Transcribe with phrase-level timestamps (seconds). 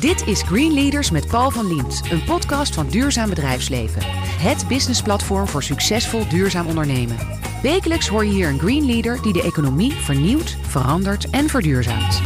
[0.00, 4.02] Dit is Green Leaders met Paul van Liemt, een podcast van Duurzaam Bedrijfsleven.
[4.40, 7.16] Het businessplatform voor succesvol duurzaam ondernemen.
[7.62, 12.20] Wekelijks hoor je hier een Green Leader die de economie vernieuwt, verandert en verduurzaamt.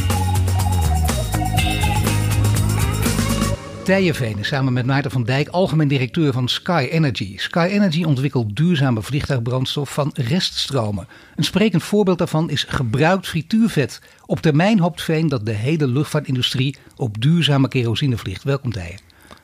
[3.84, 7.36] Tijen samen met Maarten van Dijk, algemeen directeur van Sky Energy.
[7.36, 11.08] Sky Energy ontwikkelt duurzame vliegtuigbrandstof van reststromen.
[11.36, 14.00] Een sprekend voorbeeld daarvan is gebruikt frituurvet.
[14.26, 18.42] Op termijn hoopt Veen dat de hele luchtvaartindustrie op duurzame kerosine vliegt.
[18.42, 18.98] Welkom Tijen.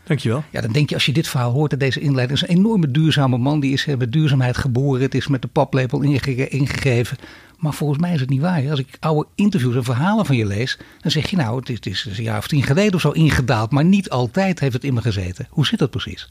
[0.05, 0.45] Dankjewel.
[0.51, 3.39] Ja, dan denk je als je dit verhaal hoort, deze inleiding, is een enorme duurzame
[3.39, 3.61] man.
[3.61, 5.03] Die is met duurzaamheid geboren.
[5.03, 7.17] Het is met de paplepel ingegeven.
[7.59, 8.71] Maar volgens mij is het niet waar.
[8.71, 12.03] Als ik oude interviews en verhalen van je lees, dan zeg je nou, het is,
[12.03, 13.71] het is een jaar of tien geleden of zo ingedaald.
[13.71, 15.47] Maar niet altijd heeft het in me gezeten.
[15.51, 16.31] Hoe zit dat precies?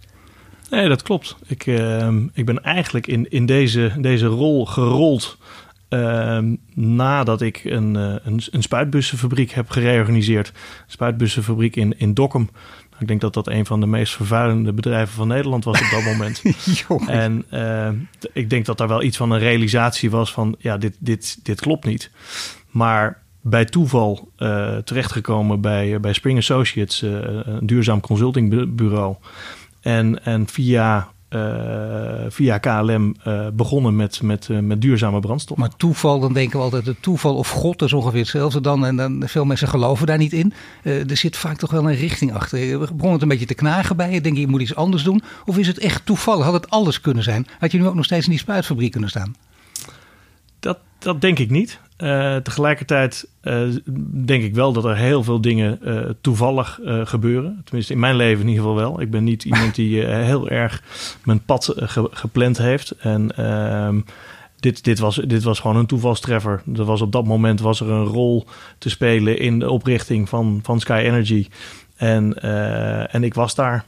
[0.70, 1.36] Nee, dat klopt.
[1.46, 5.38] Ik, uh, ik ben eigenlijk in, in deze, deze rol gerold
[5.90, 6.40] uh,
[6.74, 10.52] nadat ik een, uh, een, een spuitbussenfabriek heb gereorganiseerd.
[10.88, 12.50] Spuitbussenfabriek in, in Dokkum.
[13.00, 16.04] Ik denk dat dat een van de meest vervuilende bedrijven van Nederland was op dat
[16.12, 16.42] moment.
[17.08, 17.90] en uh,
[18.34, 21.62] ik denk dat daar wel iets van een realisatie was van ja, dit, dit, dit
[21.62, 22.12] klopt niet.
[22.70, 27.12] Maar bij toeval uh, terechtgekomen bij, bij Spring Associates, uh,
[27.44, 29.16] een duurzaam consultingbureau.
[29.82, 31.08] En, en via
[32.30, 35.58] via KLM uh, begonnen met, met, uh, met duurzame brandstof.
[35.58, 38.86] Maar toeval, dan denken we altijd het toeval of God is ongeveer hetzelfde dan.
[38.86, 40.54] En dan veel mensen geloven daar niet in.
[40.84, 42.60] er zit vaak toch wel een richting achter.
[42.60, 44.22] We begonnen het een beetje te knagen bij je.
[44.22, 45.22] Denk je, je moet iets anders doen.
[45.46, 46.46] Of is het echt toevallig?
[46.46, 47.48] Had het alles kunnen zijn?
[47.60, 49.36] Had je nu ook nog steeds in die spuitfabriek kunnen staan?
[50.60, 51.80] Dat, dat denk ik niet.
[51.98, 53.62] Uh, tegelijkertijd uh,
[54.26, 57.62] denk ik wel dat er heel veel dingen uh, toevallig gebeuren.
[57.64, 59.02] Tenminste, in mijn leven in ieder geval wel.
[59.02, 60.84] Ik ben niet iemand die heel erg
[61.24, 62.92] mijn pad ge gepland heeft.
[62.92, 64.02] En ehm,
[64.60, 66.62] dit, dit, was, dit was gewoon een toevalstreffer.
[66.76, 68.46] Er was op dat moment was er een rol
[68.78, 71.48] te spelen in de oprichting van, van Sky Energy.
[71.96, 72.42] En,
[73.12, 73.86] en ik was daar.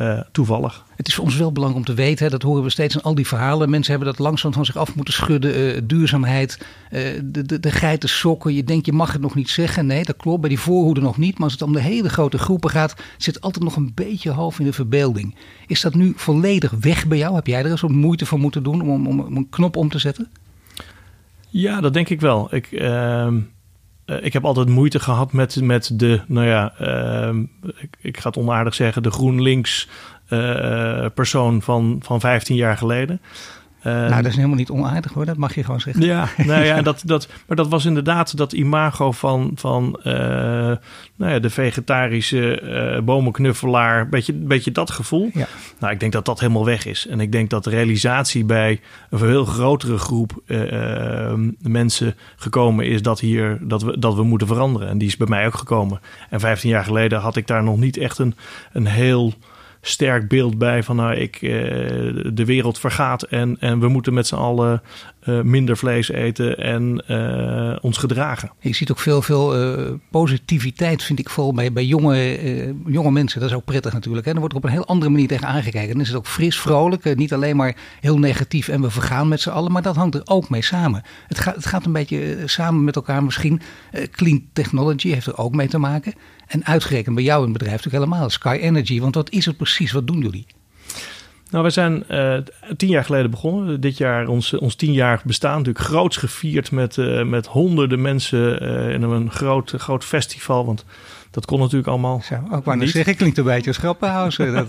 [0.00, 0.84] Uh, toevallig.
[0.96, 3.02] Het is voor ons wel belangrijk om te weten, hè, dat horen we steeds in
[3.02, 3.70] al die verhalen.
[3.70, 5.58] Mensen hebben dat langzaam van zich af moeten schudden.
[5.58, 6.58] Uh, duurzaamheid,
[6.90, 8.54] uh, de, de, de geiten sokken.
[8.54, 9.86] Je denkt, je mag het nog niet zeggen.
[9.86, 10.40] Nee, dat klopt.
[10.40, 11.34] Bij die voorhoede nog niet.
[11.34, 14.58] Maar als het om de hele grote groepen gaat, zit altijd nog een beetje half
[14.58, 15.34] in de verbeelding.
[15.66, 17.34] Is dat nu volledig weg bij jou?
[17.34, 19.88] Heb jij er eens wat moeite voor moeten doen om, om, om een knop om
[19.88, 20.28] te zetten?
[21.48, 22.54] Ja, dat denk ik wel.
[22.54, 22.70] Ik.
[24.10, 27.36] Uh ik heb altijd moeite gehad met, met de, nou ja, uh,
[27.76, 29.88] ik, ik, ga het onaardig zeggen, de GroenLinks
[30.30, 33.20] uh, persoon van, van 15 jaar geleden.
[33.82, 36.04] Nou, dat is helemaal niet onaardig hoor, dat mag je gewoon zeggen.
[36.04, 40.12] Ja, nou ja, dat, dat, maar dat was inderdaad dat imago van, van uh,
[41.16, 44.08] nou ja, de vegetarische uh, bomenknuffelaar.
[44.08, 45.30] Beetje, beetje dat gevoel.
[45.32, 45.46] Ja.
[45.78, 47.06] Nou, ik denk dat dat helemaal weg is.
[47.06, 48.80] En ik denk dat de realisatie bij
[49.10, 50.42] een veel grotere groep
[51.58, 54.88] mensen gekomen is dat, hier, dat, we, dat we moeten veranderen.
[54.88, 56.00] En die is bij mij ook gekomen.
[56.30, 58.34] En 15 jaar geleden had ik daar nog niet echt een,
[58.72, 59.34] een heel
[59.88, 61.50] sterk beeld bij van nou, ik, uh,
[62.32, 64.82] de wereld vergaat en, en we moeten met z'n allen
[65.24, 68.52] uh, minder vlees eten en uh, ons gedragen.
[68.60, 69.54] Je ziet ook veel, veel
[70.10, 72.38] positiviteit, vind ik vooral bij, bij jonge,
[72.86, 73.40] jonge mensen.
[73.40, 74.26] Dat is ook prettig natuurlijk.
[74.26, 74.30] Hè?
[74.32, 75.92] Dan wordt er op een heel andere manier tegen aangekeken.
[75.92, 79.40] Dan is het ook fris, vrolijk, niet alleen maar heel negatief en we vergaan met
[79.40, 81.02] z'n allen, maar dat hangt er ook mee samen.
[81.26, 83.60] Het gaat, het gaat een beetje samen met elkaar misschien.
[84.10, 86.14] clean technology heeft er ook mee te maken.
[86.48, 89.00] En uitgerekend bij jou in het bedrijf natuurlijk helemaal, Sky Energy.
[89.00, 89.92] Want wat is het precies?
[89.92, 90.46] Wat doen jullie?
[91.50, 92.36] Nou, we zijn uh,
[92.76, 93.80] tien jaar geleden begonnen.
[93.80, 98.92] Dit jaar ons, ons tienjarig bestaan natuurlijk groots gevierd met, uh, met honderden mensen uh,
[98.92, 100.66] in een groot, groot festival.
[100.66, 100.84] Want
[101.38, 102.20] dat kon natuurlijk allemaal.
[102.22, 104.52] Zo, ook maar niet zeggen, klinkt een beetje als grappenhuizen.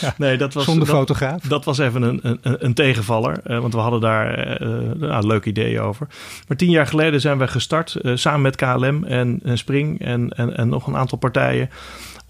[0.00, 1.42] ja, nee, dat was, zonder dat, fotograaf.
[1.42, 4.58] Dat was even een, een, een tegenvaller, want we hadden daar
[4.98, 6.06] nou, leuk idee over.
[6.48, 10.56] Maar tien jaar geleden zijn we gestart samen met KLM en, en Spring en, en,
[10.56, 11.70] en nog een aantal partijen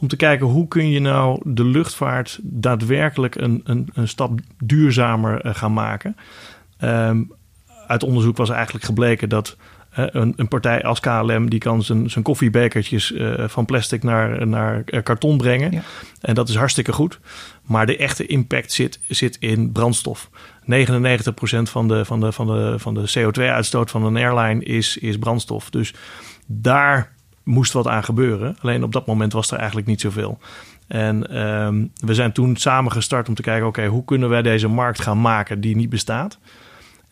[0.00, 5.46] om te kijken hoe kun je nou de luchtvaart daadwerkelijk een, een, een stap duurzamer
[5.46, 6.16] uh, gaan maken.
[6.84, 7.32] Um,
[7.86, 12.10] uit onderzoek was eigenlijk gebleken dat uh, een, een, partij als KLM die kan zijn,
[12.10, 15.72] zijn koffiebekertjes uh, van plastic naar, naar karton brengen.
[15.72, 15.82] Ja.
[16.20, 17.20] En dat is hartstikke goed.
[17.62, 20.30] Maar de echte impact zit, zit in brandstof.
[20.62, 20.62] 99%
[21.62, 25.70] van de, van de, van de, van de CO2-uitstoot van een airline is, is brandstof.
[25.70, 25.94] Dus
[26.47, 27.12] daar
[27.42, 28.56] moest wat aan gebeuren.
[28.60, 30.38] Alleen op dat moment was er eigenlijk niet zoveel.
[30.86, 34.68] En um, we zijn toen samen gestart om te kijken: oké, hoe kunnen wij deze
[34.68, 36.38] markt gaan maken die niet bestaat?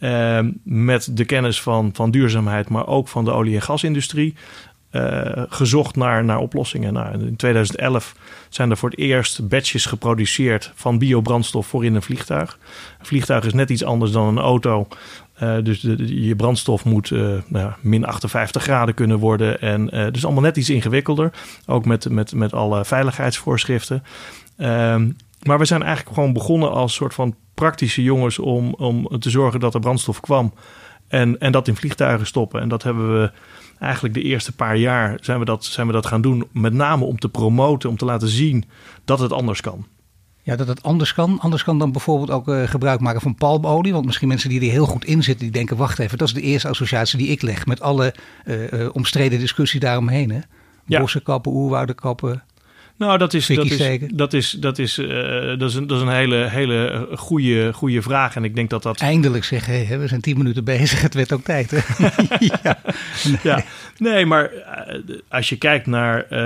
[0.00, 4.34] Um, met de kennis van, van duurzaamheid, maar ook van de olie- en gasindustrie.
[5.48, 6.92] gezocht naar, naar oplossingen.
[6.92, 8.14] Nou, in 2011
[8.48, 12.58] zijn er voor het eerst batches geproduceerd van biobrandstof voor in een vliegtuig.
[12.98, 14.88] Een vliegtuig is net iets anders dan een auto.
[15.62, 17.10] dus de, je brandstof moet
[17.46, 19.60] nou, min 58 graden kunnen worden.
[19.60, 21.32] En dus allemaal net iets ingewikkelder.
[21.66, 24.02] Ook met, met, met alle veiligheidsvoorschriften.
[25.42, 29.60] Maar we zijn eigenlijk gewoon begonnen als soort van praktische jongens om, om te zorgen
[29.60, 30.52] dat er brandstof kwam.
[31.08, 32.60] En, en dat in vliegtuigen stoppen.
[32.60, 33.30] En dat hebben we
[33.78, 36.48] eigenlijk de eerste paar jaar zijn we, dat, zijn we dat gaan doen.
[36.52, 38.64] Met name om te promoten, om te laten zien
[39.04, 39.86] dat het anders kan.
[40.42, 41.40] Ja, dat het anders kan.
[41.40, 43.92] Anders kan dan bijvoorbeeld ook uh, gebruik maken van palmolie.
[43.92, 46.34] Want misschien mensen die er heel goed in zitten, die denken: wacht even, dat is
[46.34, 47.66] de eerste associatie die ik leg.
[47.66, 48.14] Met alle
[48.44, 50.30] uh, uh, omstreden discussie daaromheen.
[50.30, 50.40] Hè?
[50.98, 52.42] Bossen kappen, oerwouden kappen.
[52.98, 56.02] Nou, dat is, dat is, dat is, dat is, uh, dat is, een, dat is
[56.02, 58.36] een hele, hele goede, goede vraag.
[58.36, 59.00] En ik denk dat dat.
[59.00, 61.02] Eindelijk zeg, hé, we zijn tien minuten bezig.
[61.08, 61.70] Het werd ook tijd.
[61.70, 62.06] Hè?
[62.62, 62.78] ja.
[63.24, 63.38] Nee.
[63.42, 63.64] ja.
[63.98, 66.38] nee, maar uh, als je kijkt naar, uh,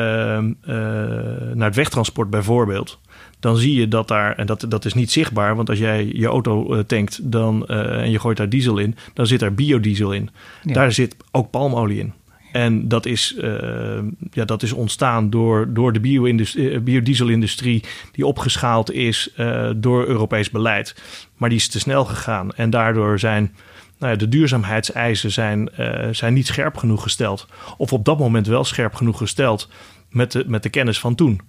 [1.55, 2.99] naar het wegtransport bijvoorbeeld.
[3.41, 6.27] Dan zie je dat daar, en dat, dat is niet zichtbaar, want als jij je
[6.27, 10.31] auto tankt dan, en je gooit daar diesel in, dan zit er biodiesel in.
[10.63, 10.73] Ja.
[10.73, 12.13] Daar zit ook palmolie in.
[12.53, 13.99] En dat is, uh,
[14.31, 20.51] ja, dat is ontstaan door, door de bio-industrie, biodieselindustrie, die opgeschaald is uh, door Europees
[20.51, 20.95] beleid.
[21.37, 22.53] Maar die is te snel gegaan.
[22.53, 23.55] En daardoor zijn
[23.99, 25.71] nou ja, de duurzaamheidseisen zijn,
[26.11, 27.47] zijn niet scherp genoeg gesteld.
[27.77, 29.69] Of op dat moment wel scherp genoeg gesteld
[30.11, 31.41] met de, met de kennis van toen.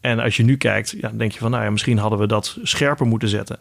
[0.00, 2.58] En als je nu kijkt, ja, denk je van, nou ja, misschien hadden we dat
[2.62, 3.58] scherper moeten zetten.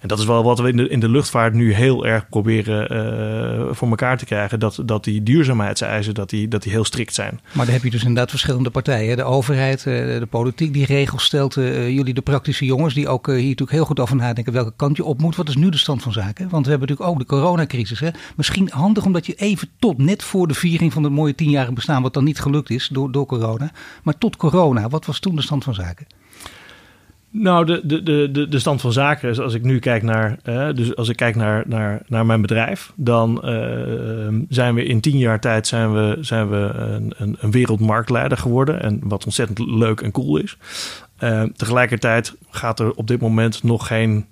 [0.00, 2.92] En dat is wel wat we in de, in de luchtvaart nu heel erg proberen
[2.92, 4.60] uh, voor elkaar te krijgen.
[4.60, 7.40] Dat, dat die duurzaamheidseisen, dat die, dat die heel strikt zijn.
[7.52, 9.16] Maar dan heb je dus inderdaad verschillende partijen.
[9.16, 9.84] De overheid, uh,
[10.18, 11.56] de politiek die regels stelt.
[11.56, 14.96] Uh, jullie de praktische jongens die ook hier natuurlijk heel goed over nadenken welke kant
[14.96, 15.36] je op moet.
[15.36, 16.48] Wat is nu de stand van zaken?
[16.48, 18.00] Want we hebben natuurlijk ook de coronacrisis.
[18.00, 18.10] Hè?
[18.36, 22.02] Misschien handig omdat je even tot net voor de viering van het mooie tienjarige bestaan,
[22.02, 23.72] wat dan niet gelukt is door, door corona.
[24.02, 25.83] Maar tot corona, wat was toen de stand van zaken?
[27.36, 30.68] Nou, de, de, de, de stand van zaken is als ik nu kijk naar, uh,
[30.74, 35.18] dus als ik kijk naar, naar, naar mijn bedrijf, dan uh, zijn we in tien
[35.18, 38.82] jaar tijd zijn we, zijn we een, een, een, wereldmarktleider geworden.
[38.82, 40.56] En wat ontzettend leuk en cool is.
[41.20, 44.26] Uh, tegelijkertijd gaat er op dit moment nog geen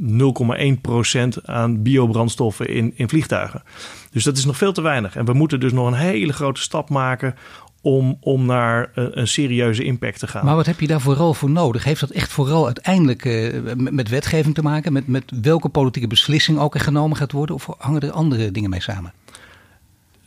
[0.00, 3.62] 0,1% aan biobrandstoffen in, in vliegtuigen.
[4.10, 5.16] Dus dat is nog veel te weinig.
[5.16, 7.34] En we moeten dus nog een hele grote stap maken
[7.80, 10.44] om, om naar een, een, serieuze impact te gaan.
[10.44, 11.84] Maar wat heb je daar vooral voor nodig?
[11.84, 14.92] Heeft dat echt vooral uiteindelijk uh, met, met, wetgeving te maken?
[14.92, 17.54] Met, met welke politieke beslissing ook er genomen gaat worden?
[17.54, 19.12] Of hangen er andere dingen mee samen?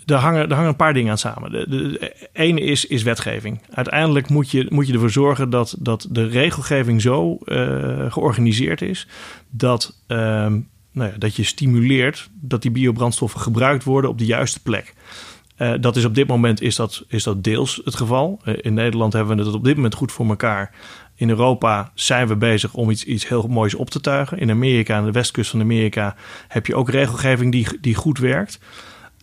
[0.06, 1.51] Er hangen, er hangen een paar dingen aan samen.
[1.51, 3.62] De, de, ene is, is wetgeving.
[3.69, 9.07] Uiteindelijk moet je, moet je ervoor zorgen dat, dat de regelgeving zo uh, georganiseerd is
[9.50, 10.18] dat, uh,
[10.92, 14.94] nou ja, dat je stimuleert dat die biobrandstoffen gebruikt worden op de juiste plek.
[15.61, 18.41] Uh, dat is op dit moment is dat, is dat deels het geval.
[18.45, 20.75] Uh, in Nederland hebben we het op dit moment goed voor elkaar.
[21.15, 24.39] In Europa zijn we bezig om iets, iets heel moois op te tuigen.
[24.39, 26.15] In Amerika, aan de westkust van Amerika,
[26.47, 28.59] heb je ook regelgeving die, die goed werkt.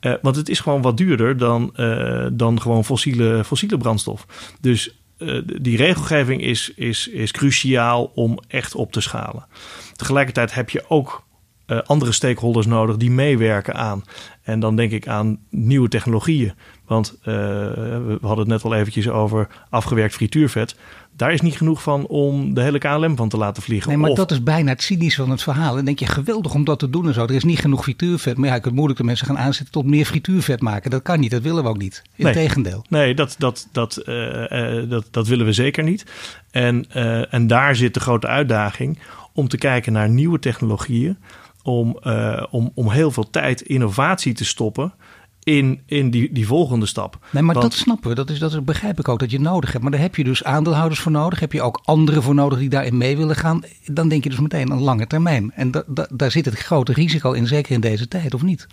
[0.01, 1.75] Uh, want het is gewoon wat duurder dan,
[2.33, 4.27] dan gewoon fossiele, fossiele brandstof.
[4.61, 4.95] Dus
[5.61, 9.47] die regelgeving is, is, is cruciaal om echt op te schalen.
[9.97, 11.27] Tegelijkertijd heb je ook
[11.69, 14.05] uh, andere stakeholders nodig die meewerken aan.
[14.43, 16.53] En dan denk ik aan nieuwe technologieën.
[16.87, 20.77] Want uh, we hadden het net al eventjes over afgewerkt frituurvet.
[21.17, 23.89] Daar is niet genoeg van om de hele KLM van te laten vliegen.
[23.89, 25.79] Nee, maar dat is bijna het cynisch van het verhaal.
[25.79, 27.23] En denk je, geweldig om dat te doen en zo.
[27.23, 28.37] Er is niet genoeg frituurvet.
[28.37, 30.91] Maar ja, je kunt moeilijk de mensen gaan aanzetten tot meer frituurvet maken.
[30.91, 32.03] Dat kan niet, dat willen we ook niet.
[32.17, 32.85] Integendeel.
[32.89, 36.05] Nee, nee dat, dat, dat, uh, dat, dat willen we zeker niet.
[36.51, 36.93] En,
[37.31, 38.99] en daar zit de grote uitdaging
[39.33, 41.19] om te kijken naar nieuwe technologieën
[41.63, 44.93] om, uh, om, om heel veel tijd, innovatie te stoppen
[45.43, 47.19] in, in die, die volgende stap.
[47.31, 48.15] Nee, maar dat snappen we.
[48.15, 49.83] Dat, is, dat begrijp ik ook dat je nodig hebt.
[49.83, 51.41] Maar daar heb je dus aandeelhouders voor nodig.
[51.41, 53.63] Heb je ook anderen voor nodig die daarin mee willen gaan.
[53.85, 55.53] Dan denk je dus meteen aan lange termijn.
[55.55, 58.67] En da, da, daar zit het grote risico in, zeker in deze tijd, of niet?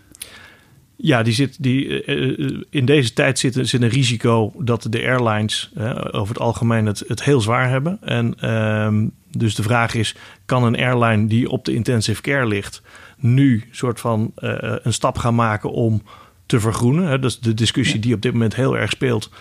[0.98, 5.72] Ja, die zit, die, uh, in deze tijd zit, zit een risico dat de airlines
[5.78, 7.98] uh, over het algemeen het, het heel zwaar hebben.
[8.02, 12.82] En uh, dus de vraag is: kan een airline die op de intensive care ligt,
[13.18, 16.02] nu soort van een stap gaan maken om
[16.46, 17.22] te vergroenen?
[17.22, 19.32] Dat is de discussie die op dit moment heel erg speelt.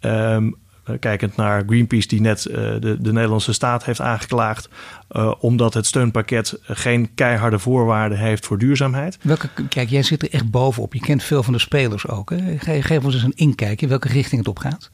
[0.00, 0.56] Um,
[0.98, 4.68] kijkend naar Greenpeace, die net uh, de, de, Nederlandse staat heeft aangeklaagd.
[5.10, 9.18] Uh, omdat het steunpakket geen keiharde voorwaarden heeft voor duurzaamheid.
[9.22, 10.94] Welke, kijk, jij zit er echt bovenop.
[10.94, 12.30] Je kent veel van de spelers ook.
[12.30, 12.58] Hè?
[12.82, 14.90] Geef ons eens een inkijk in welke richting het op gaat.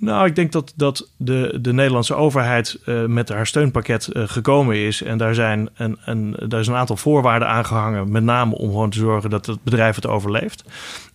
[0.00, 4.76] Nou, ik denk dat, dat de, de Nederlandse overheid uh, met haar steunpakket uh, gekomen
[4.76, 5.02] is.
[5.02, 8.10] En daar zijn een, een, daar is een aantal voorwaarden aangehangen.
[8.10, 10.64] Met name om gewoon te zorgen dat het bedrijf het overleeft.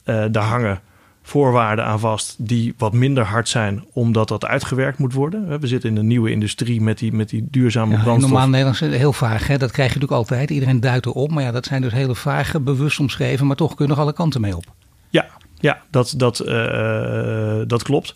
[0.05, 0.81] Uh, daar hangen
[1.27, 5.59] voorwaarden aan vast die wat minder hard zijn, omdat dat uitgewerkt moet worden.
[5.59, 8.29] We zitten in een nieuwe industrie met die, met die duurzame ja, brandstof.
[8.29, 9.57] Normaal Nederlands heel vaag, hè?
[9.57, 10.49] dat krijg je natuurlijk altijd.
[10.49, 13.95] Iedereen duidt erop, maar ja, dat zijn dus hele vage, bewust omschreven, maar toch kunnen
[13.95, 14.65] nog alle kanten mee op.
[15.09, 15.25] Ja,
[15.59, 18.13] ja dat, dat, uh, dat klopt.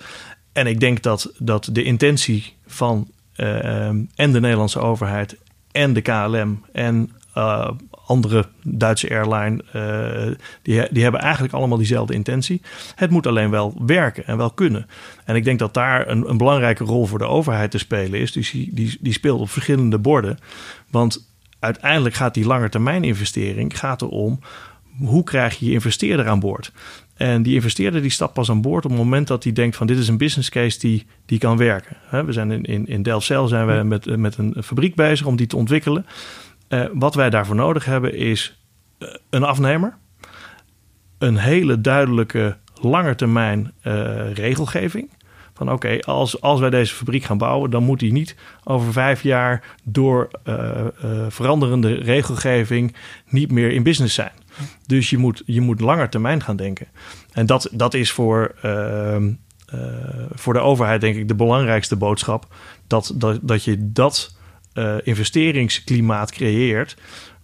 [0.53, 5.37] En ik denk dat, dat de intentie van uh, en de Nederlandse overheid
[5.71, 7.69] en de KLM en uh,
[8.05, 12.61] andere Duitse airline, uh, die, die hebben eigenlijk allemaal diezelfde intentie.
[12.95, 14.87] Het moet alleen wel werken en wel kunnen.
[15.25, 18.31] En ik denk dat daar een, een belangrijke rol voor de overheid te spelen is.
[18.31, 20.37] Dus die, die, die speelt op verschillende borden.
[20.91, 21.27] Want
[21.59, 24.39] uiteindelijk gaat die langetermijn investering gaat erom
[24.99, 26.71] hoe krijg je je investeerder aan boord?
[27.13, 29.87] En die investeerder die stapt pas aan boord op het moment dat hij denkt van
[29.87, 31.97] dit is een business case die, die kan werken.
[32.25, 35.47] We zijn in, in, in Delfzijl zijn we met, met een fabriek bezig om die
[35.47, 36.05] te ontwikkelen.
[36.69, 38.63] Uh, wat wij daarvoor nodig hebben is
[38.99, 39.97] uh, een afnemer,
[41.17, 45.09] een hele duidelijke langetermijn uh, regelgeving.
[45.53, 49.23] Van oké, als, als wij deze fabriek gaan bouwen, dan moet die niet over vijf
[49.23, 50.29] jaar door
[51.27, 52.95] veranderende regelgeving
[53.29, 54.31] niet meer in business zijn.
[54.85, 56.87] Dus je moet, je moet langer termijn gaan denken.
[57.31, 59.31] En dat, dat is voor, ehm,
[60.33, 62.53] voor de overheid denk ik de belangrijkste boodschap.
[62.87, 64.38] Dat, dat, dat je dat
[64.73, 66.95] uh, investeringsklimaat creëert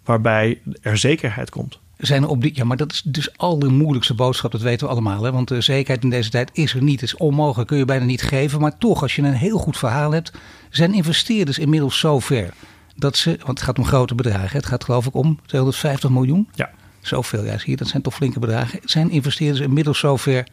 [0.03, 1.79] waarbij er zekerheid komt.
[1.98, 4.91] Zijn op die, ja, maar dat is dus al de moeilijkste boodschap, dat weten we
[4.91, 5.24] allemaal.
[5.24, 5.32] Hè?
[5.32, 8.22] Want de zekerheid in deze tijd is er niet, is onmogelijk, kun je bijna niet
[8.22, 8.60] geven.
[8.60, 10.32] Maar toch, als je een heel goed verhaal hebt,
[10.70, 12.53] zijn investeerders inmiddels zo ver
[12.96, 16.50] dat ze, want het gaat om grote bedragen, het gaat geloof ik om 250 miljoen.
[16.53, 16.72] Ja.
[17.01, 18.79] Zoveel, ja, zie je, dat zijn toch flinke bedragen.
[18.84, 20.48] Zijn investeerders inmiddels zo ver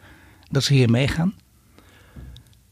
[0.49, 1.33] dat ze hier meegaan?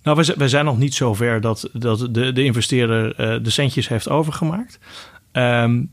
[0.03, 3.88] Nou, we, zijn nog niet zo ver dat, dat de, de investeerder uh, de centjes
[3.88, 4.79] heeft overgemaakt.
[5.31, 5.91] Um,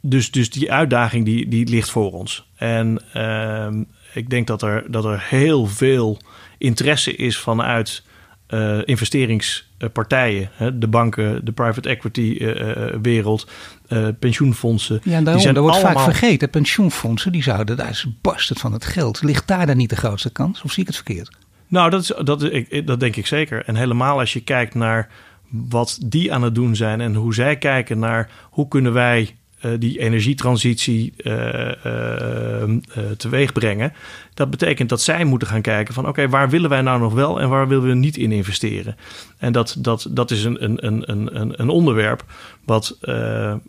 [0.00, 2.48] dus, dus die uitdaging die, die ligt voor ons.
[2.56, 6.18] En um, ik denk dat er, dat er heel veel
[6.58, 8.02] interesse is vanuit
[8.48, 10.50] uh, investeringspartijen.
[10.52, 13.50] Hè, de banken, de private equity uh, wereld,
[14.18, 15.00] pensioenfondsen.
[15.02, 15.94] Ja, daarom, die zijn wordt allemaal...
[15.94, 16.50] vaak vergeten.
[16.50, 19.22] Pensioenfondsen, die zouden, daar is barsten van het geld.
[19.22, 20.62] Ligt daar dan niet de grootste kans?
[20.62, 21.30] Of zie ik het verkeerd?
[21.68, 22.50] Nou, dat, is, dat,
[22.84, 23.64] dat denk ik zeker.
[23.64, 25.08] En helemaal als je kijkt naar
[25.50, 29.72] wat die aan het doen zijn en hoe zij kijken naar hoe kunnen wij uh,
[29.78, 31.70] die energietransitie uh,
[33.16, 33.92] teweeg brengen.
[34.34, 37.40] Dat betekent dat zij moeten gaan kijken van oké, waar willen wij nou nog wel
[37.40, 38.96] en waar willen we niet in investeren?
[39.38, 42.24] En dat, dat, dat is een, een, een, een, een onderwerp
[42.64, 42.98] wat,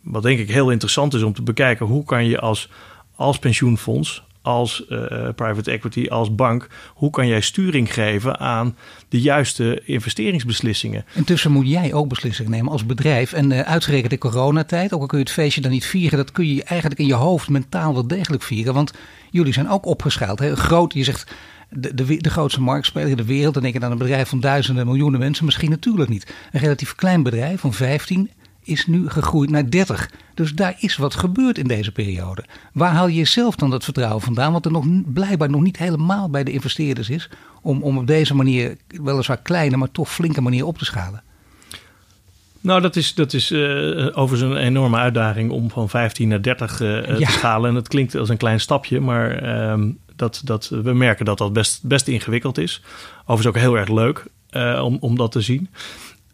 [0.03, 1.85] wat denk ik heel interessant is om te bekijken.
[1.85, 2.69] Hoe kan je als,
[3.15, 4.99] als pensioenfonds, als uh,
[5.35, 8.77] private equity, als bank, hoe kan jij sturing geven aan
[9.09, 11.05] de juiste investeringsbeslissingen?
[11.13, 13.33] Intussen moet jij ook beslissingen nemen als bedrijf.
[13.33, 16.31] En uh, uitgerekend in coronatijd, ook al kun je het feestje dan niet vieren, dat
[16.31, 18.73] kun je eigenlijk in je hoofd mentaal wel degelijk vieren.
[18.73, 18.93] Want
[19.31, 20.39] jullie zijn ook opgeschaald.
[20.39, 20.55] Hè?
[20.55, 21.31] Groot, je zegt
[21.69, 23.53] de, de, de, grootste marktspeler in de wereld.
[23.53, 25.45] Dan denk je aan een bedrijf van duizenden, miljoenen mensen.
[25.45, 26.33] Misschien natuurlijk niet.
[26.51, 28.29] Een relatief klein bedrijf van 15
[28.69, 30.09] is nu gegroeid naar 30.
[30.33, 32.43] Dus daar is wat gebeurd in deze periode.
[32.73, 34.51] Waar haal je zelf dan dat vertrouwen vandaan?
[34.51, 37.29] Wat er nog blijkbaar nog niet helemaal bij de investeerders is.
[37.61, 41.23] Om, om op deze manier, weliswaar kleine, maar toch flinke manier op te schalen.
[42.61, 46.79] Nou, dat is, dat is uh, overigens een enorme uitdaging om van 15 naar 30
[46.79, 47.25] uh, ja.
[47.27, 47.69] te schalen.
[47.69, 49.85] En het klinkt als een klein stapje, maar uh,
[50.15, 52.81] dat, dat, we merken dat dat best, best ingewikkeld is.
[53.21, 54.25] Overigens ook heel erg leuk
[54.81, 55.69] om, om dat te zien.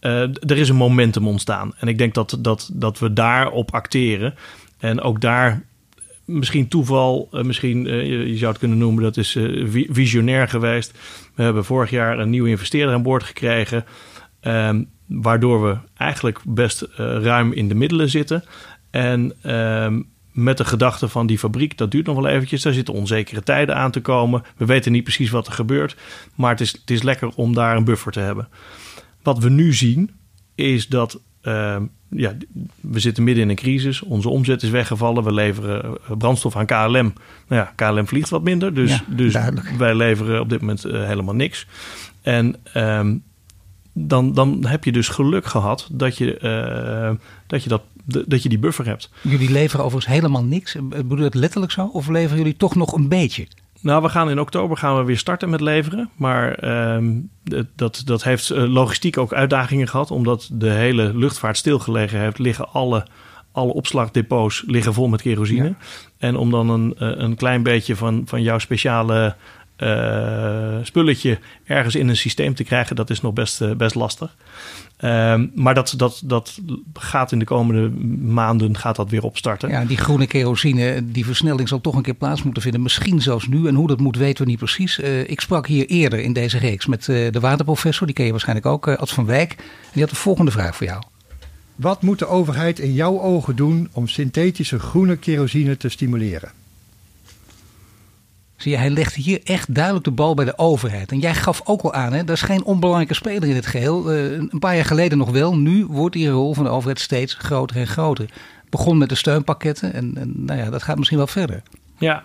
[0.06, 1.74] Uh, er is een momentum ontstaan.
[1.78, 4.36] En ik denk dat, dat, dat we daarop acteren.
[4.78, 5.64] En ook daar
[6.26, 9.38] misschien toeval, uh, misschien uh, je, zou het kunnen noemen, dat is
[9.90, 10.98] visionair geweest.
[11.36, 13.86] We hebben vorig jaar een nieuwe investeerder aan boord gekregen.
[14.42, 18.44] Um, waardoor we eigenlijk best ruim in de middelen zitten.
[18.92, 22.62] En um, met de gedachte van die fabriek, dat duurt nog wel eventjes.
[22.62, 24.44] Daar zitten onzekere tijden aan te komen.
[24.58, 25.96] We weten niet precies wat er gebeurt.
[26.36, 28.48] Maar het is, het is lekker om daar een buffer te hebben.
[29.26, 30.12] Wat we nu zien
[30.56, 31.78] is dat uh,
[32.10, 32.34] ja,
[32.82, 34.02] we zitten midden in een crisis.
[34.02, 35.24] Onze omzet is weggevallen.
[35.24, 37.14] We leveren eh, brandstof aan KLM.
[37.48, 38.74] Nou ja, KLM vliegt wat minder.
[38.74, 39.36] Dus, ja, dus
[39.78, 41.68] wij leveren op dit moment uh, helemaal niks.
[42.22, 43.24] En um,
[43.94, 47.82] dan, dan heb je dus geluk gehad dat je, uh, dat, je dat,
[48.28, 49.10] dat je die buffer hebt.
[49.22, 50.76] Jullie leveren overigens helemaal niks.
[50.84, 51.86] Bedoel je het letterlijk zo?
[51.86, 53.48] Of leveren jullie toch nog een beetje?
[53.86, 56.10] Nou, we gaan in oktober gaan we weer starten met leveren.
[56.16, 56.64] Maar
[56.96, 57.30] um,
[57.76, 60.12] dat, dat heeft eh, logistiek ook uitdagingen gehad.
[60.12, 63.06] Omdat de hele luchtvaart stilgelegen heeft, liggen alle,
[63.52, 65.74] alle opslagdepots liggen vol met kerosine.
[66.18, 69.36] En om dan een, eh, een klein beetje van, van jouw speciale
[70.82, 74.36] spulletje ergens in een systeem te krijgen, dat is nog best, best lastig.
[75.06, 76.60] Ehm, maar dat, dat, dat
[76.94, 79.70] gaat in de komende maanden gaat dat weer opstarten.
[79.70, 82.82] Ja, die groene kerosine, die versnelling zal toch een keer plaats moeten vinden.
[82.82, 83.68] Misschien zelfs nu.
[83.68, 85.00] En hoe dat moet weten we niet precies.
[85.00, 88.06] Uh, ik sprak hier eerder in deze reeks met uh, de waterprofessor.
[88.06, 89.52] Die ken je waarschijnlijk ook, uh, Ad van Wijk.
[89.58, 91.04] En die had de volgende vraag voor jou.
[91.76, 96.52] Wat moet de overheid in jouw ogen doen om synthetische groene kerosine te stimuleren?
[98.56, 101.12] Zie je, hij legt hier echt duidelijk de bal bij de overheid.
[101.12, 104.14] En jij gaf ook al aan, hè, dat is geen onbelangrijke speler in het geheel.
[104.14, 105.58] Uh, een paar jaar geleden nog wel.
[105.58, 108.30] Nu wordt die rol van de overheid steeds groter en groter.
[108.70, 111.62] Begon met de steunpakketten en, en nou ja, dat gaat misschien wel verder.
[111.98, 112.24] Ja,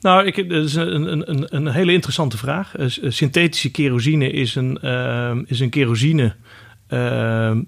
[0.00, 2.78] nou, ik, dat is een, een, een hele interessante vraag.
[2.78, 4.80] Uh, synthetische kerosine is een,
[5.46, 6.34] is een kerosine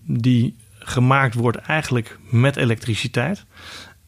[0.07, 3.45] die gemaakt wordt eigenlijk met elektriciteit.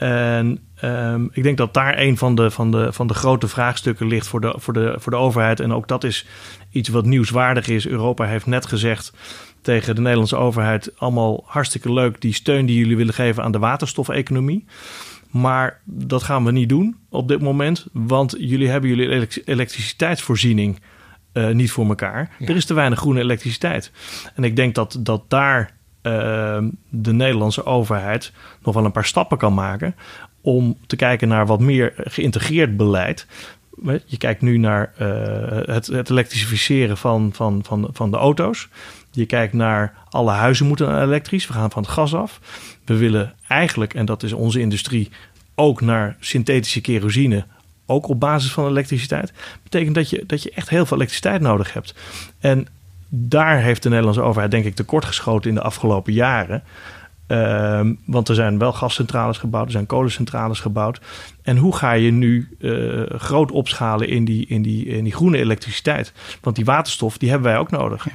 [0.02, 4.06] En um, ik denk dat daar een van de, van de, van de grote vraagstukken
[4.06, 5.60] ligt voor de, voor, de, voor de overheid.
[5.60, 6.26] En ook dat is
[6.70, 7.86] iets wat nieuwswaardig is.
[7.86, 9.12] Europa heeft net gezegd
[9.60, 13.58] tegen de Nederlandse overheid: allemaal hartstikke leuk die steun die jullie willen geven aan de
[13.58, 14.64] waterstofeconomie.
[15.30, 20.80] Maar dat gaan we niet doen op dit moment, want jullie hebben jullie elektriciteitsvoorziening
[21.32, 22.30] uh, niet voor elkaar.
[22.38, 23.92] Er is te weinig groene elektriciteit.
[24.34, 28.32] En ik denk dat, dat daar de Nederlandse overheid
[28.62, 29.94] nog wel een paar stappen kan maken
[30.42, 33.26] om te kijken naar wat meer geïntegreerd beleid.
[34.06, 35.06] Je kijkt nu naar uh,
[35.74, 38.68] het, het, elektrificeren van, van, van, van de auto's.
[39.10, 41.46] Je kijkt naar alle huizen moeten elektrisch.
[41.46, 42.40] We gaan van het gas af.
[42.84, 45.10] We willen eigenlijk, en dat is onze industrie,
[45.54, 47.44] ook naar synthetische kerosine.
[47.86, 49.32] Ook op basis van elektriciteit.
[49.62, 51.94] Betekent dat je, dat je echt heel veel elektriciteit nodig hebt.
[52.40, 52.66] En
[53.14, 56.62] daar heeft de Nederlandse overheid denk ik tekortgeschoten in de afgelopen jaren.
[57.28, 61.00] Uh, want er zijn wel gascentrales gebouwd, er zijn kolencentrales gebouwd.
[61.42, 65.38] En hoe ga je nu uh, groot opschalen in die, in, die, in die groene
[65.38, 66.12] elektriciteit?
[66.40, 68.06] Want die waterstof, die hebben wij ook nodig.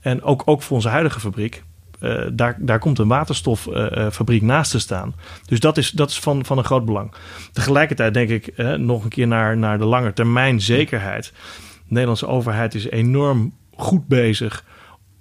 [0.00, 1.62] En ook, ook voor onze huidige fabriek.
[2.00, 5.14] Uh, daar, daar komt een waterstoffabriek naast te staan.
[5.46, 7.12] Dus dat is, dat is van, van een groot belang.
[7.52, 11.24] Tegelijkertijd denk ik nog een keer naar, naar de lange termijn zekerheid.
[11.24, 14.64] De Nederlandse overheid is enorm goed bezig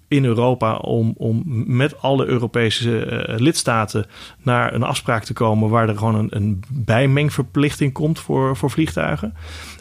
[0.08, 1.44] in Europa om, om
[1.76, 4.06] met alle Europese uh, lidstaten
[4.42, 9.34] naar een afspraak te komen waar er gewoon een, een bijmengverplichting komt voor, voor vliegtuigen.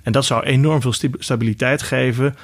[0.03, 2.35] En dat zou enorm veel stabiliteit geven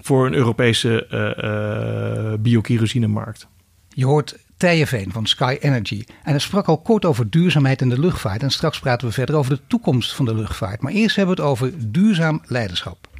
[0.00, 3.48] voor een Europese uh, uh, biokérosinemarkt.
[3.88, 6.04] Je hoort Tijen Veen van Sky Energy.
[6.06, 8.42] En hij sprak al kort over duurzaamheid in de luchtvaart.
[8.42, 10.80] En straks praten we verder over de toekomst van de luchtvaart.
[10.80, 13.11] Maar eerst hebben we het over duurzaam leiderschap.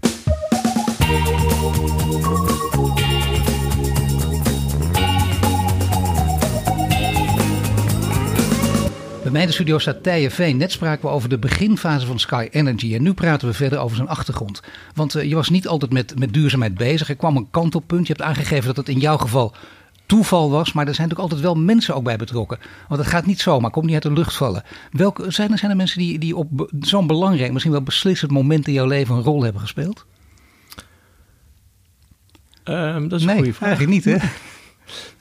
[9.32, 10.56] Bij de studio staat Tije Veen.
[10.56, 12.94] Net spraken we over de beginfase van Sky Energy.
[12.94, 14.62] En nu praten we verder over zijn achtergrond.
[14.94, 17.08] Want uh, je was niet altijd met, met duurzaamheid bezig.
[17.08, 18.06] Er kwam een kantelpunt.
[18.06, 19.54] Je hebt aangegeven dat het in jouw geval
[20.06, 20.72] toeval was.
[20.72, 22.58] Maar er zijn natuurlijk altijd wel mensen ook bij betrokken.
[22.88, 23.70] Want het gaat niet zomaar.
[23.70, 24.62] Komt niet uit de lucht vallen.
[24.90, 28.66] Welke, zijn, er, zijn er mensen die, die op zo'n belangrijk, misschien wel beslissend moment
[28.66, 30.06] in jouw leven een rol hebben gespeeld?
[32.64, 33.68] Um, dat is een goede vraag.
[33.68, 34.26] Eigenlijk niet, hè?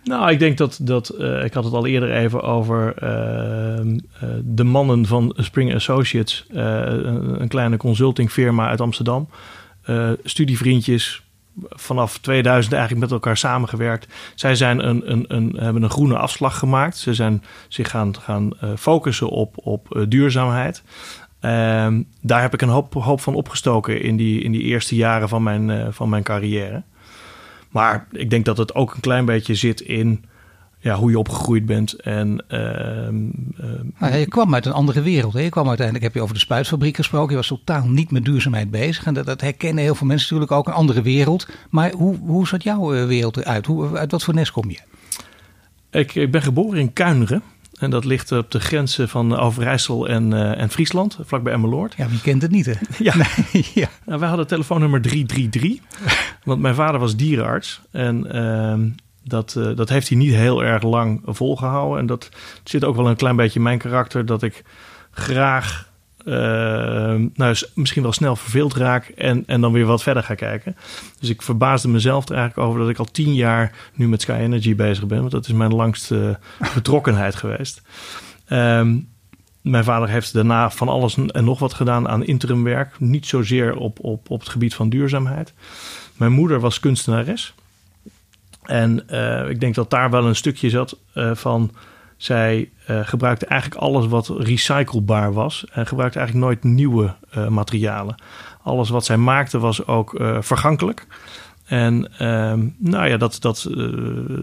[0.04, 4.30] Nou, ik denk dat, dat uh, ik had het al eerder even over uh, uh,
[4.44, 9.30] de mannen van Spring Associates, een, een, kleine consultingfirma uit Amsterdam.
[10.24, 11.24] studievriendjes,
[11.70, 14.08] vanaf 2000 eigenlijk met elkaar samengewerkt.
[14.36, 16.98] Zij zijn een, een, een, hebben een groene afslag gemaakt.
[16.98, 20.84] Ze zijn zich gaan, gaan focussen op, op duurzaamheid.
[21.40, 25.30] Ehm, daar heb ik een hoop, hoop van opgestoken in die, in die eerste jaren
[25.30, 26.84] van mijn, van mijn carrière.
[27.72, 30.24] Maar ik denk dat het ook een klein beetje zit in
[30.82, 31.94] ja, hoe je opgegroeid bent.
[31.94, 35.34] En, uh, uh, je kwam uit een andere wereld.
[35.34, 35.40] Hè?
[35.40, 37.30] Je kwam uiteindelijk, heb je over de spuitfabriek gesproken.
[37.30, 39.06] Je was totaal niet met duurzaamheid bezig.
[39.06, 41.48] En dat, dat herkennen heel veel mensen natuurlijk ook, een andere wereld.
[41.70, 43.66] Maar hoe, hoe zat jouw eh, wereld eruit?
[43.66, 44.80] Hoe, uit wat voor nest kom je?
[45.92, 47.42] Ik, ik ben geboren in Kuineren.
[47.82, 51.94] En dat ligt op de grenzen van Overijssel en, uh, en Friesland, vlakbij Emmeloord.
[51.98, 52.74] Ja, wie kent het niet, hè?
[52.98, 53.16] Ja.
[53.16, 53.88] Nee, ja.
[54.06, 55.80] Nou, wij hadden telefoonnummer 333,
[56.44, 57.82] want mijn vader was dierenarts.
[57.92, 58.92] En uh,
[59.24, 62.00] dat, uh, dat heeft hij niet heel erg lang volgehouden.
[62.00, 62.30] En dat
[62.64, 64.64] zit ook wel een klein beetje in mijn karakter, dat ik
[65.12, 65.91] graag
[66.26, 66.34] uh,
[67.34, 70.76] nou, misschien wel snel verveeld raak en, en dan weer wat verder ga kijken.
[71.20, 74.32] Dus ik verbaasde mezelf er eigenlijk over dat ik al tien jaar nu met Sky
[74.32, 75.20] Energy bezig ben.
[75.20, 76.40] Want dat is mijn langste
[76.74, 77.82] betrokkenheid geweest.
[78.50, 79.10] Um,
[79.62, 83.00] mijn vader heeft daarna van alles en nog wat gedaan aan interimwerk.
[83.00, 85.54] Niet zozeer op, op, op het gebied van duurzaamheid.
[86.16, 87.54] Mijn moeder was kunstenares.
[88.62, 91.72] En uh, ik denk dat daar wel een stukje zat uh, van
[92.24, 98.16] zij uh, gebruikte eigenlijk alles wat recyclebaar was en gebruikte eigenlijk nooit nieuwe uh, materialen.
[98.64, 101.08] Alles wat zij maakte was ook uh, vergankelijk.
[101.66, 103.68] En ehm, nou ja, dat, dat,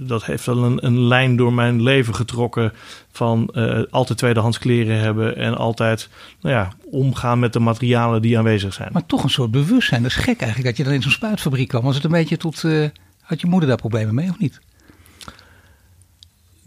[0.00, 2.72] dat heeft wel een, een, lijn door mijn leven getrokken
[3.12, 3.50] van
[3.90, 6.08] altijd tweedehands kleren hebben en altijd
[6.40, 8.88] nou ja, omgaan met de materialen die aanwezig zijn.
[8.92, 10.02] Maar toch een soort bewustzijn.
[10.02, 11.82] Dat is gek eigenlijk dat je dan in zo'n spuitfabriek kwam.
[11.82, 12.62] Was het een beetje tot,
[13.20, 14.60] had je moeder daar problemen mee of niet?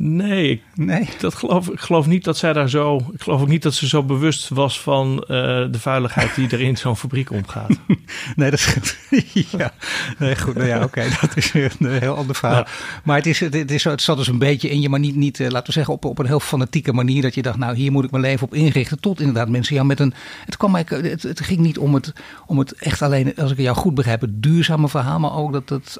[0.04, 1.10] Nee, ik, nee.
[1.20, 2.98] Dat geloof, ik geloof niet dat zij daar zo.
[3.14, 5.28] Ik geloof ook niet dat ze zo bewust was van uh,
[5.72, 7.70] de vuiligheid die er in zo'n fabriek omgaat.
[8.36, 8.96] nee, dat is.
[9.58, 9.74] ja,
[10.18, 10.56] nee, goed.
[10.56, 12.58] Nou ja, oké, dat is een heel ander verhaal.
[12.58, 12.68] Ja.
[13.04, 15.40] Maar het, is, het, is, het zat dus een beetje in je, maar niet, niet
[15.40, 17.22] uh, laten we zeggen, op, op een heel fanatieke manier.
[17.22, 19.00] Dat je dacht, nou, hier moet ik mijn leven op inrichten.
[19.00, 20.14] Tot inderdaad mensen jou met een.
[20.46, 22.14] Het, kwam eigenlijk, het, het ging niet om het,
[22.46, 25.70] om het echt alleen, als ik jou goed begrijp, het duurzame verhaal, maar ook dat
[25.70, 25.98] het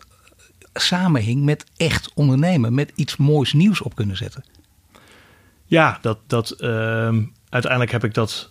[0.74, 4.44] samenhing met echt ondernemen, met iets moois nieuws op kunnen zetten.
[5.66, 6.70] Ja, dat, dat, uh,
[7.50, 8.51] uiteindelijk heb ik dat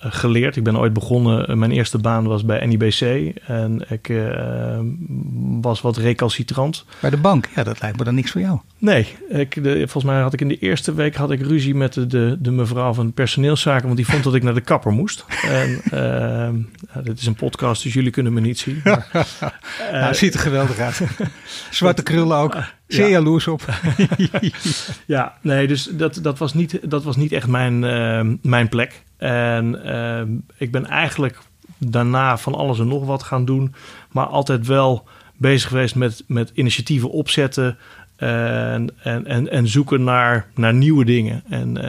[0.00, 0.56] geleerd.
[0.56, 3.00] Ik ben ooit begonnen, eh, mijn eerste baan was bij NIBC
[3.46, 4.78] en ik uh,
[5.60, 6.84] was wat recalcitrant.
[7.00, 8.58] Bij de bank, ja, dat lijkt me dan niks voor jou.
[8.78, 11.92] Nee, ik, de, volgens mij had ik in de eerste week had ik ruzie met
[11.92, 15.24] de, de, de mevrouw van personeelszaken, want die vond dat ik naar de kapper moest.
[15.42, 16.48] En uh,
[17.04, 18.80] dit is een podcast, dus jullie kunnen me niet zien.
[18.84, 19.22] Maar, uh,
[20.00, 21.00] nou, ziet er geweldig uit.
[21.70, 22.56] Zwarte krullen ook.
[22.86, 23.10] Zeer ja.
[23.10, 23.62] jaloers op.
[25.06, 27.78] ja, nee, dus dat, dat, was niet, dat was niet echt mijn,
[28.42, 29.02] mijn plek.
[29.20, 30.22] En uh,
[30.56, 31.38] ik ben eigenlijk
[31.78, 33.74] daarna van alles en nog wat gaan doen.
[34.10, 37.78] Maar altijd wel bezig geweest met, met initiatieven opzetten.
[38.16, 41.42] En, en, en, en zoeken naar, naar nieuwe dingen.
[41.48, 41.84] En uh,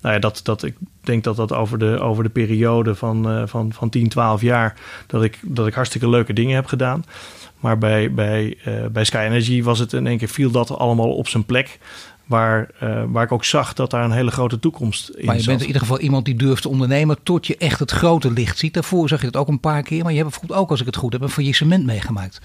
[0.00, 3.42] nou ja, dat, dat, ik denk dat dat over de, over de periode van, uh,
[3.46, 4.74] van, van 10, 12 jaar...
[5.06, 7.04] Dat ik, dat ik hartstikke leuke dingen heb gedaan.
[7.60, 8.58] Maar bij, bij,
[8.92, 11.78] bij Sky Energy was het in één keer viel dat allemaal op zijn plek.
[12.26, 15.40] Waar, uh, waar ik ook zag dat daar een hele grote toekomst in Maar je
[15.40, 15.48] zat.
[15.48, 18.58] bent in ieder geval iemand die durft te ondernemen tot je echt het grote licht
[18.58, 18.74] ziet.
[18.74, 20.02] Daarvoor zag je het ook een paar keer.
[20.02, 22.40] Maar je hebt bijvoorbeeld ook, als ik het goed heb, een faillissement meegemaakt.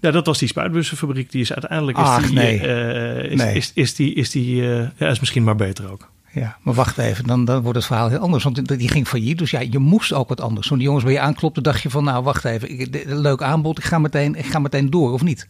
[0.00, 1.30] Ja, dat was die spuitbussenfabriek.
[1.30, 1.98] Die is uiteindelijk...
[1.98, 2.60] Is Ach, die, nee.
[2.60, 3.54] Uh, is, nee.
[3.54, 4.14] Is, is, die...
[4.14, 6.10] Is die uh, ja, is misschien maar beter ook.
[6.40, 8.44] Ja, maar wacht even, dan, dan wordt het verhaal heel anders.
[8.44, 10.66] Want die ging failliet, dus ja, je moest ook wat anders.
[10.66, 13.78] Toen die jongens bij je aanklopten, dacht je van, nou wacht even, ik, leuk aanbod,
[13.78, 15.48] ik ga, meteen, ik ga meteen door, of niet?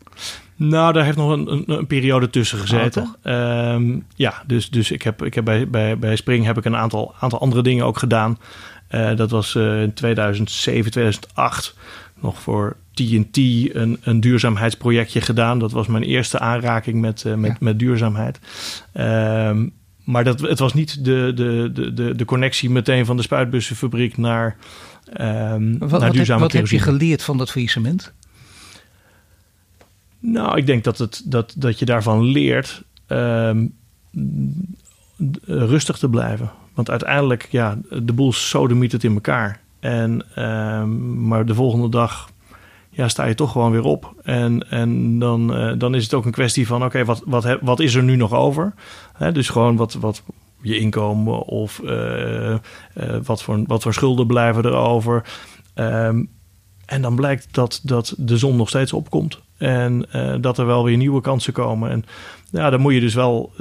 [0.57, 3.17] Nou, daar heeft nog een, een, een periode tussen gezeten.
[3.25, 3.33] Oh,
[3.73, 6.77] um, ja, dus, dus ik heb, ik heb bij, bij, bij Spring heb ik een
[6.77, 8.39] aantal, aantal andere dingen ook gedaan.
[8.91, 11.77] Uh, dat was uh, in 2007, 2008
[12.21, 15.59] nog voor TNT een, een duurzaamheidsprojectje gedaan.
[15.59, 17.57] Dat was mijn eerste aanraking met, uh, met, ja.
[17.61, 18.41] met duurzaamheid.
[18.95, 19.73] Um,
[20.07, 24.57] maar dat, het was niet de, de, de, de connectie meteen van de spuitbussenfabriek naar,
[25.21, 26.99] um, wat, naar duurzame heb, Wat heb je kerosine.
[26.99, 28.13] geleerd van dat faillissement?
[30.19, 33.75] Nou, ik denk dat, het, dat, dat je daarvan leert um,
[35.45, 36.51] rustig te blijven.
[36.75, 39.61] Want uiteindelijk, ja, de boel sodemiet het in elkaar.
[39.81, 42.31] En, um, maar de volgende dag
[42.97, 44.15] ja, sta je toch gewoon weer op.
[44.23, 47.81] En, en dan, uh, dan is het ook een kwestie van: oké, wat, wat, wat
[47.81, 48.75] is er nu nog over?
[49.13, 50.23] Hè, dus gewoon wat, wat
[50.63, 52.59] je inkomen of uh, uh,
[53.25, 55.25] wat, voor, wat voor schulden blijven er over.
[55.75, 56.29] Um,
[56.87, 59.41] en dan blijkt dat, dat de zon nog steeds opkomt.
[59.59, 60.07] En
[60.41, 61.91] dat er wel weer nieuwe kansen komen.
[61.91, 62.05] En
[62.51, 63.53] ja, dan moet je dus wel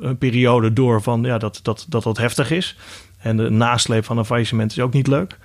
[0.00, 2.76] een periode door van ja, dat, dat, dat dat heftig is.
[3.18, 5.38] En de nasleep van een faillissement is ook niet leuk.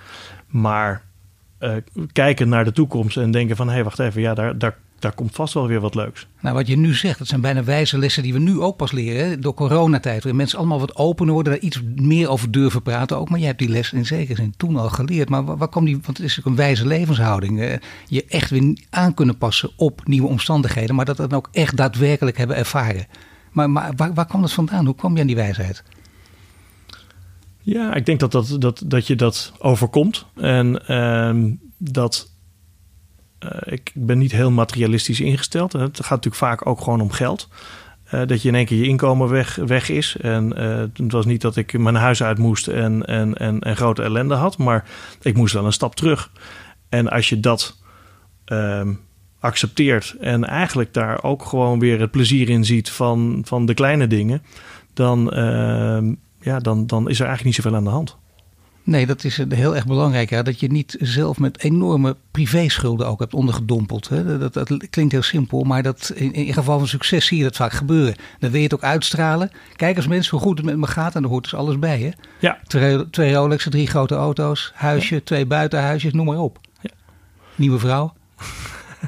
[0.46, 1.09] Maar
[1.60, 1.72] uh,
[2.12, 5.12] kijken naar de toekomst en denken van hé, hey, wacht even, ja, daar, daar, daar
[5.12, 6.26] komt vast wel weer wat leuks.
[6.40, 8.92] Nou, wat je nu zegt, dat zijn bijna wijze lessen die we nu ook pas
[8.92, 9.28] leren.
[9.28, 9.38] Hè?
[9.38, 13.28] Door coronatijd, waarin mensen allemaal wat opener worden, daar iets meer over durven praten ook.
[13.28, 15.28] Maar jij hebt die les in zekere zin toen al geleerd.
[15.28, 17.60] Maar waar, waar kwam die, want het is ook een wijze levenshouding.
[17.60, 17.72] Uh,
[18.06, 22.36] je echt weer aan kunnen passen op nieuwe omstandigheden, maar dat dan ook echt daadwerkelijk
[22.36, 23.06] hebben ervaren.
[23.52, 24.84] Maar, maar waar, waar kwam dat vandaan?
[24.84, 25.82] Hoe kwam je aan die wijsheid?
[27.62, 30.26] Ja, ik denk dat, dat, dat, dat je dat overkomt.
[30.34, 32.30] En uh, dat
[33.44, 35.72] uh, ik ben niet heel materialistisch ingesteld.
[35.72, 37.48] Het gaat natuurlijk vaak ook gewoon om geld.
[38.14, 40.16] Uh, dat je in één keer je inkomen weg, weg is.
[40.20, 43.76] En uh, het was niet dat ik mijn huis uit moest en, en, en, en
[43.76, 44.58] grote ellende had.
[44.58, 44.88] Maar
[45.22, 46.30] ik moest wel een stap terug.
[46.88, 47.78] En als je dat
[48.44, 48.92] ehm,
[49.40, 54.06] accepteert en eigenlijk daar ook gewoon weer het plezier in ziet van, van de kleine
[54.06, 54.42] dingen.
[54.94, 58.16] Dan ehm, ja, dan, dan is er eigenlijk niet zoveel aan de hand.
[58.82, 60.30] Nee, dat is heel erg belangrijk.
[60.30, 64.08] Ja, dat je niet zelf met enorme privéschulden ook hebt ondergedompeld.
[64.08, 64.38] Hè.
[64.38, 67.56] Dat, dat, klinkt heel simpel, maar dat, in, in geval van succes zie je dat
[67.56, 68.14] vaak gebeuren.
[68.38, 69.50] Dan wil je het ook uitstralen.
[69.76, 72.00] Kijk eens mensen hoe goed het met me gaat en daar hoort dus alles bij.
[72.00, 72.10] Hè.
[72.38, 72.58] Ja.
[72.66, 75.20] Twee, twee Rolexen, drie grote auto's, huisje, ja.
[75.24, 76.58] twee buitenhuisjes, noem maar op.
[76.80, 76.90] Ja.
[77.54, 78.12] Nieuwe vrouw.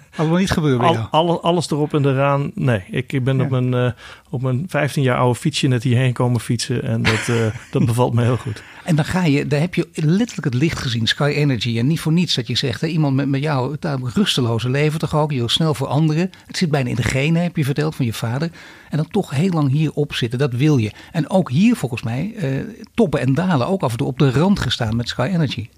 [0.16, 1.06] Allemaal niet gebeurd bij jou?
[1.10, 2.50] Al, alles erop en eraan.
[2.54, 3.90] Nee, ik ben op, mijn, uh,
[4.30, 6.82] op mijn 15 jaar oude fietsje net hierheen komen fietsen.
[6.82, 7.36] En dat, uh,
[7.70, 8.62] dat bevalt me heel goed.
[8.84, 11.78] En dan ga je, daar heb je letterlijk het licht gezien, Sky Energy.
[11.78, 14.98] En niet voor niets dat je zegt, hè, iemand met, met jou, het rusteloze leven
[14.98, 15.30] toch ook.
[15.32, 16.30] Je wil snel voor anderen.
[16.46, 18.50] Het zit bijna in de genen, heb je verteld van je vader.
[18.90, 20.92] En dan toch heel lang hierop zitten, dat wil je.
[21.12, 22.60] En ook hier volgens mij, uh,
[22.94, 25.68] toppen en dalen, ook af en toe op de rand gestaan met Sky Energy.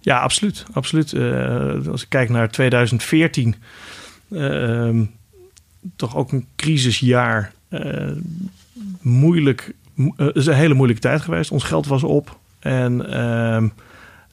[0.00, 0.64] Ja, absoluut.
[0.72, 1.12] absoluut.
[1.12, 3.54] Uh, als ik kijk naar 2014,
[4.28, 5.04] uh, ehm,
[5.96, 7.52] toch ook een crisisjaar.
[7.70, 8.10] Uh,
[9.00, 9.74] moeilijk,
[10.16, 11.50] het is een hele moeilijke tijd geweest.
[11.50, 12.38] Ons geld was op.
[12.58, 13.68] En ehm,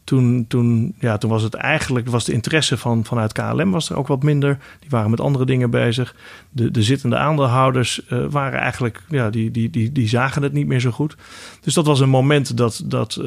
[0.03, 3.97] toen, toen, ja, toen was het eigenlijk, was de interesse van, vanuit KLM was er
[3.97, 4.57] ook wat minder.
[4.79, 6.15] Die waren met andere dingen bezig.
[6.49, 10.79] De, de zittende aandeelhouders waren eigenlijk, ja, die, die, die, die zagen het niet meer
[10.79, 11.15] zo goed.
[11.61, 13.21] Dus dat was een moment dat, dat,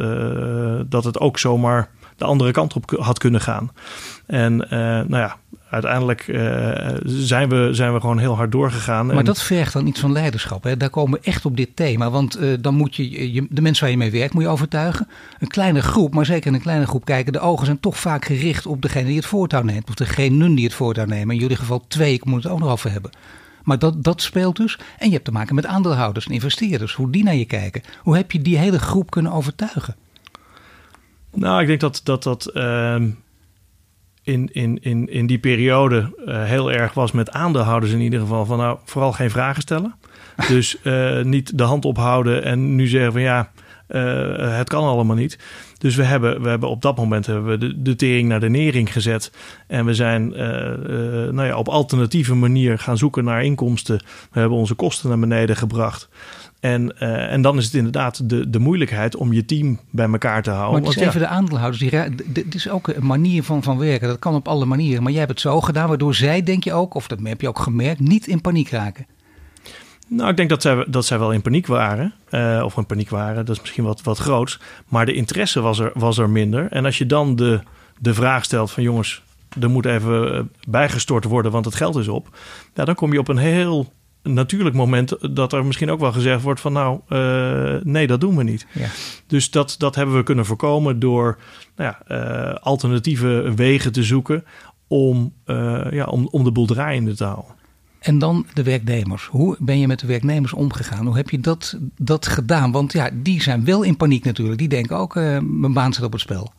[0.88, 1.90] dat het ook zomaar
[2.20, 3.70] de andere kant op had kunnen gaan.
[4.26, 5.36] En eh, nou ja,
[5.70, 6.38] uiteindelijk uh,
[7.04, 9.06] zijn, we, zijn we gewoon heel hard doorgegaan.
[9.06, 10.62] Maar dat vergt dan iets van leiderschap.
[10.64, 10.76] Hè?
[10.76, 12.10] Daar komen we echt op dit thema.
[12.10, 15.08] Want uh, dan moet je, je, de mensen waar je mee werkt, moet je overtuigen.
[15.38, 17.32] Een kleine groep, maar zeker in een kleine groep kijken.
[17.32, 19.88] De ogen zijn toch vaak gericht op degene die het voortouw neemt.
[19.88, 21.34] Of degene die het voortouw nemen.
[21.34, 23.10] In jullie geval twee, ik moet het ook nog over hebben.
[23.62, 24.78] Maar dat, dat speelt dus.
[24.98, 26.94] En je hebt te maken met aandeelhouders en investeerders.
[26.94, 27.82] Hoe die naar je kijken.
[28.02, 29.96] Hoe heb je die hele groep kunnen overtuigen?
[31.32, 32.94] Nou, ik denk dat dat, dat uh,
[34.22, 38.44] in, in, in, in die periode uh, heel erg was met aandeelhouders in ieder geval.
[38.44, 39.94] Van nou, vooral geen vragen stellen.
[40.48, 43.50] Dus uh, niet de hand ophouden en nu zeggen van ja,
[43.88, 45.38] uh, het kan allemaal niet.
[45.78, 48.48] Dus we hebben, we hebben op dat moment hebben we de, de tering naar de
[48.48, 49.32] nering gezet.
[49.66, 50.28] En we zijn
[51.34, 54.00] nou ja, op alternatieve manier gaan zoeken naar inkomsten.
[54.32, 56.08] We hebben onze kosten naar beneden gebracht.
[56.60, 60.42] En, uh, en dan is het inderdaad de, de moeilijkheid om je team bij elkaar
[60.42, 60.82] te houden.
[60.82, 61.90] Maar het is even de aandeelhouders.
[61.90, 64.08] Die, dit is ook een manier van, van werken.
[64.08, 65.02] Dat kan op alle manieren.
[65.02, 67.48] Maar jij hebt het zo gedaan, waardoor zij, denk je ook, of dat heb je
[67.48, 69.06] ook gemerkt, niet in paniek raken.
[70.08, 72.12] Nou, ik denk dat zij, dat zij wel in paniek waren.
[72.30, 74.60] Uh, of in paniek waren, dat is misschien wat, wat groots.
[74.88, 76.66] Maar de interesse was er, was er minder.
[76.70, 77.60] En als je dan de,
[77.98, 79.22] de vraag stelt van jongens,
[79.60, 82.36] er moet even eh, bijgestort worden, want het geld is op.
[82.74, 83.92] Ja, dan kom je op een heel
[84.22, 88.36] natuurlijk moment dat er misschien ook wel gezegd wordt van nou, uh, nee, dat doen
[88.36, 88.66] we niet.
[88.72, 88.88] Ja.
[89.26, 91.38] Dus dat, dat hebben we kunnen voorkomen door
[91.76, 94.44] nou ja, uh, alternatieve wegen te zoeken
[94.86, 97.54] om, uh, ja, om, om de boel draaiende te houden.
[97.98, 99.26] En dan de werknemers.
[99.26, 101.06] Hoe ben je met de werknemers omgegaan?
[101.06, 102.72] Hoe heb je dat, dat gedaan?
[102.72, 104.58] Want ja, die zijn wel in paniek natuurlijk.
[104.58, 106.52] Die denken ook, mijn baan zit op het spel.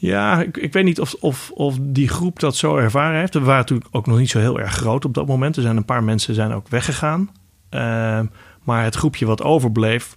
[0.00, 3.34] Ja, ik, ik weet niet of, of, of die groep dat zo ervaren heeft.
[3.34, 5.56] We waren natuurlijk ook nog niet zo heel erg groot op dat moment.
[5.56, 7.30] Er zijn een paar mensen zijn ook weggegaan.
[7.70, 8.20] Uh,
[8.62, 10.16] maar het groepje wat overbleef,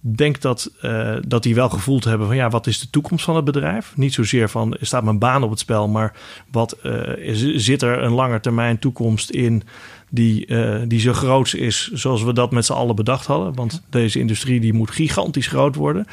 [0.00, 3.36] denk dat, uh, dat die wel gevoeld hebben van ja, wat is de toekomst van
[3.36, 3.92] het bedrijf?
[3.96, 6.16] Niet zozeer van staat mijn baan op het spel, maar
[6.50, 9.62] wat uh, is, zit er een lange termijn toekomst in
[10.10, 13.54] die, uh, die zo groot is zoals we dat met z'n allen bedacht hadden.
[13.54, 16.06] Want deze industrie die moet gigantisch groot worden.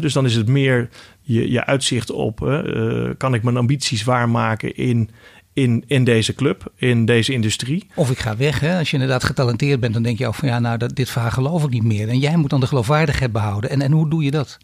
[0.00, 0.88] dus dan is het meer
[1.26, 5.10] je, je uitzicht op, uh, kan ik mijn ambities waarmaken in,
[5.52, 7.86] in, in deze club, in deze industrie.
[7.94, 8.60] Of ik ga weg.
[8.60, 8.78] Hè?
[8.78, 11.30] Als je inderdaad getalenteerd bent, dan denk je ook van ja, nou, dat, dit verhaal
[11.30, 12.08] geloof ik niet meer.
[12.08, 13.70] En jij moet dan de geloofwaardigheid behouden.
[13.70, 14.58] En, en hoe doe je dat?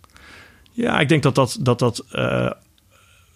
[0.72, 2.50] Ja, ik denk dat dat, dat, dat uh,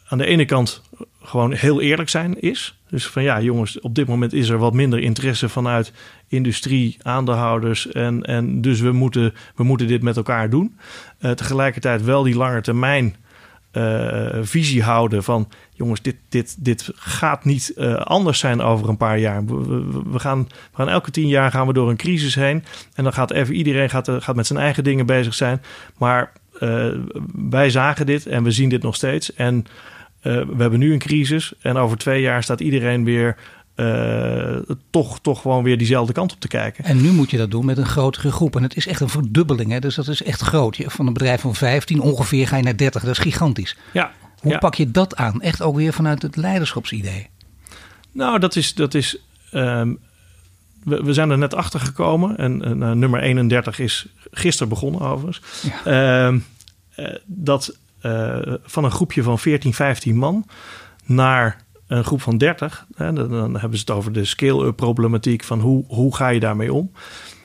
[0.06, 0.82] aan de ene kant
[1.26, 2.78] gewoon heel eerlijk zijn is.
[2.88, 5.92] Dus van ja, jongens, op dit moment is er wat minder interesse vanuit
[6.28, 7.88] industrie, aandeelhouders.
[7.88, 10.76] En, en dus we moeten, we moeten dit met elkaar doen.
[11.20, 13.16] Uh, tegelijkertijd wel die lange termijn
[13.72, 18.96] uh, visie houden van jongens, dit, dit, dit gaat niet uh, anders zijn over een
[18.96, 19.44] paar jaar.
[19.44, 22.64] We, gaan, we gaan elke tien jaar gaan we door een crisis heen.
[22.94, 25.62] En dan gaat even iedereen gaat, gaat met zijn eigen dingen bezig zijn.
[25.98, 26.32] Maar
[27.50, 29.34] wij zagen dit en we zien dit nog steeds.
[29.34, 29.66] En
[30.26, 33.36] we hebben nu een crisis en over twee jaar staat iedereen weer
[33.76, 34.56] uh,
[34.90, 36.84] toch, toch gewoon weer diezelfde kant op te kijken.
[36.84, 38.56] En nu moet je dat doen met een grotere groep.
[38.56, 39.78] En het is echt een verdubbeling, hè?
[39.78, 40.78] dus dat is echt groot.
[40.86, 43.76] Van een bedrijf van 15 ongeveer ga je naar 30, dat is gigantisch.
[43.92, 44.58] Ja, Hoe ja.
[44.58, 45.40] pak je dat aan?
[45.40, 47.28] Echt ook weer vanuit het leiderschapsidee.
[48.12, 48.74] Nou, dat is.
[48.74, 49.18] Dat is
[49.52, 49.98] um,
[50.84, 52.36] we, we, zijn er net achter gekomen.
[52.36, 55.40] En, uh, nummer 31 is gisteren begonnen, overigens.
[55.84, 56.30] Ja.
[56.30, 56.38] Uh,
[57.24, 57.76] dat
[58.62, 60.46] van een groepje van 14, 15 man
[61.04, 62.86] naar een groep van 30.
[62.94, 66.40] Hè, dan, dan, hebben ze het over de scale-up problematiek van hoe, hoe ga je
[66.40, 66.92] daarmee om.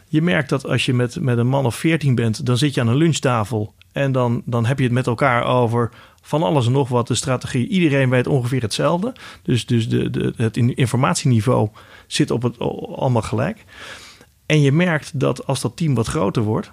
[0.08, 2.82] Je merkt dat als je met, met een man of 14 bent, dan zit je
[2.82, 5.90] aan een lunchtafel en dan, dan heb je het met elkaar over
[6.22, 7.68] van alles en nog wat, de strategie.
[7.68, 9.14] Iedereen weet ongeveer hetzelfde.
[9.44, 11.70] Dus, dus de, de, het informatieniveau
[12.08, 13.66] zit op het allemaal gelijk.
[14.46, 16.72] En je merkt dat als dat team wat groter wordt,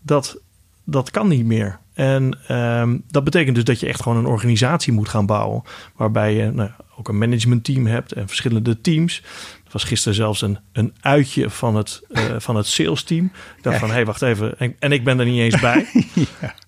[0.00, 0.38] dat
[0.84, 1.78] dat kan niet meer.
[1.94, 5.62] En um, dat betekent dus dat je echt gewoon een organisatie moet gaan bouwen.
[5.96, 9.22] Waarbij je nou, ook een managementteam hebt en verschillende teams.
[9.64, 13.24] Er was gisteren zelfs een, een uitje van het, uh, van het sales team.
[13.56, 14.58] Ik dacht van, hé, hey, wacht even.
[14.58, 15.86] En, en, ik ben er niet eens bij.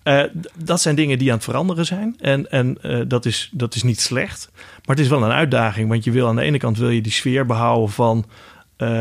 [0.03, 0.23] ja.
[0.23, 0.31] uh,
[0.63, 2.15] dat zijn dingen die aan het veranderen zijn.
[2.19, 4.49] En, en uh, dat, is, dat is niet slecht.
[4.55, 5.89] Maar het is wel een uitdaging.
[5.89, 8.25] Want je wil aan de ene kant wil je die sfeer behouden van...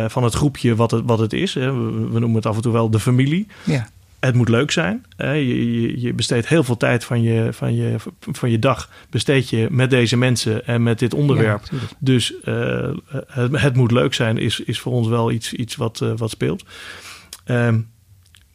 [0.06, 1.54] van het groepje wat het, wat het is.
[1.54, 1.72] Hè.
[1.72, 3.46] We, we, noemen het af en toe wel de familie.
[3.64, 3.88] Ja
[4.26, 5.04] het moet leuk zijn.
[5.16, 9.50] Je, je, je, besteedt heel veel tijd van je, van, je, van je dag besteed
[9.50, 11.62] je met deze mensen en met dit onderwerp.
[11.70, 12.90] Ja, dus uh,
[13.26, 16.30] het, het, moet leuk zijn is, is voor ons wel iets, iets wat, uh, wat
[16.30, 16.64] speelt.
[17.46, 17.88] Um,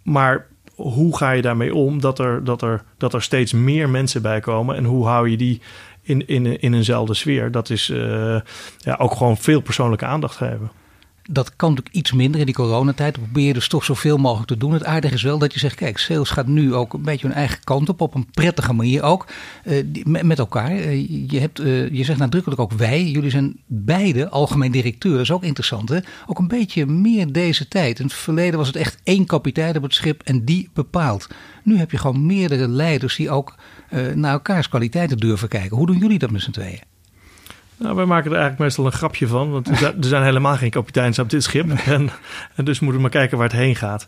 [0.04, 4.22] maar hoe ga je daarmee om dat er, dat, er, dat er steeds meer mensen
[4.22, 5.62] bij komen en hoe hou je die
[6.02, 7.52] in, in, in eenzelfde sfeer?
[7.52, 8.40] Dat is uh,
[8.78, 10.72] ja, ook gewoon veel persoonlijke aandacht geven
[11.30, 13.14] dat kan natuurlijk iets minder in die coronatijd.
[13.14, 14.74] Probeer je dus toch zoveel mogelijk te doen.
[14.74, 17.36] Het aardige is wel dat je zegt, kijk, sales gaat nu ook een beetje hun
[17.36, 18.02] eigen kant op.
[18.02, 19.28] Op een prettige manier ook.
[19.66, 20.72] Uh, met, elkaar.
[20.72, 23.04] Uh, je, hebt, uh, je zegt nadrukkelijk ook wij.
[23.06, 25.12] Jullie zijn beide algemeen directeur.
[25.12, 26.00] Dat is ook interessant hè.
[26.28, 28.00] Ook een beetje meer deze tijd.
[28.00, 31.28] In het verleden was het echt één kapitein op het schip en die bepaalt.
[31.64, 33.56] Nu heb je gewoon meerdere leiders die ook
[34.14, 35.78] naar elkaars kwaliteiten durven kijken.
[35.78, 36.91] Hoe doen jullie dat met z'n tweeën?
[37.82, 39.52] Nou, wij maken er eigenlijk meestal een grapje van.
[39.52, 41.72] Want er zijn helemaal geen kapiteins op dit schip.
[41.86, 42.10] En,
[42.56, 44.08] en dus moeten we maar kijken waar het heen gaat.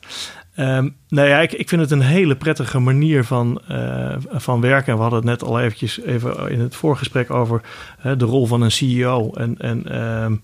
[0.58, 4.92] Um, nou ja, ik, ik vind het een hele prettige manier van, uh, van werken.
[4.92, 7.62] En we hadden het net al eventjes even in het voorgesprek over
[8.06, 9.32] uh, de rol van een CEO.
[9.34, 10.40] En, en um, uh,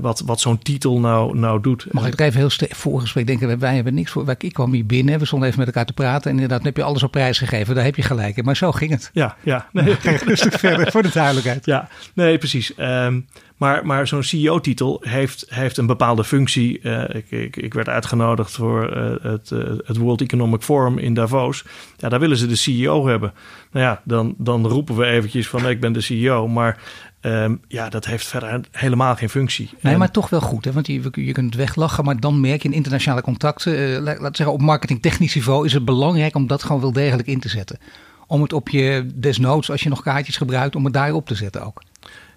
[0.00, 1.86] wat, wat zo'n titel nou, nou doet.
[1.90, 3.58] Mag ik er even heel voorgesprek denken?
[3.58, 4.34] Wij hebben niks voor.
[4.38, 6.30] Ik kwam hier binnen, we stonden even met elkaar te praten.
[6.30, 7.74] En inderdaad, heb je alles op prijs gegeven.
[7.74, 8.44] Daar heb je gelijk in.
[8.44, 9.10] Maar zo ging het.
[9.12, 9.68] Ja, ja.
[9.72, 9.96] Nee.
[10.24, 11.66] Rustig verder, voor de duidelijkheid.
[11.66, 12.72] Ja, nee, precies.
[12.78, 13.26] Um,
[13.60, 16.80] maar, maar zo'n CEO-titel heeft, heeft een bepaalde functie.
[16.82, 21.14] Uh, ik, ik, ik, werd uitgenodigd voor uh, het, uh, het World Economic Forum in
[21.14, 21.64] Davos.
[21.96, 23.32] Ja, daar willen ze de CEO hebben.
[23.72, 26.48] Nou ja, dan, dan roepen we eventjes van ik ben de CEO.
[26.48, 26.78] Maar
[27.22, 29.70] Um, ja, dat heeft verder helemaal geen functie.
[29.80, 29.98] Nee, en...
[29.98, 30.64] maar toch wel goed.
[30.64, 30.72] Hè?
[30.72, 34.36] Want je, je kunt weglachen, maar dan merk je in internationale contacten, uh, laat, laat
[34.36, 37.78] zeggen op marketingtechnisch niveau, is het belangrijk om dat gewoon wel degelijk in te zetten.
[38.26, 41.66] Om het op je desnoods, als je nog kaartjes gebruikt, om het daarop te zetten
[41.66, 41.82] ook.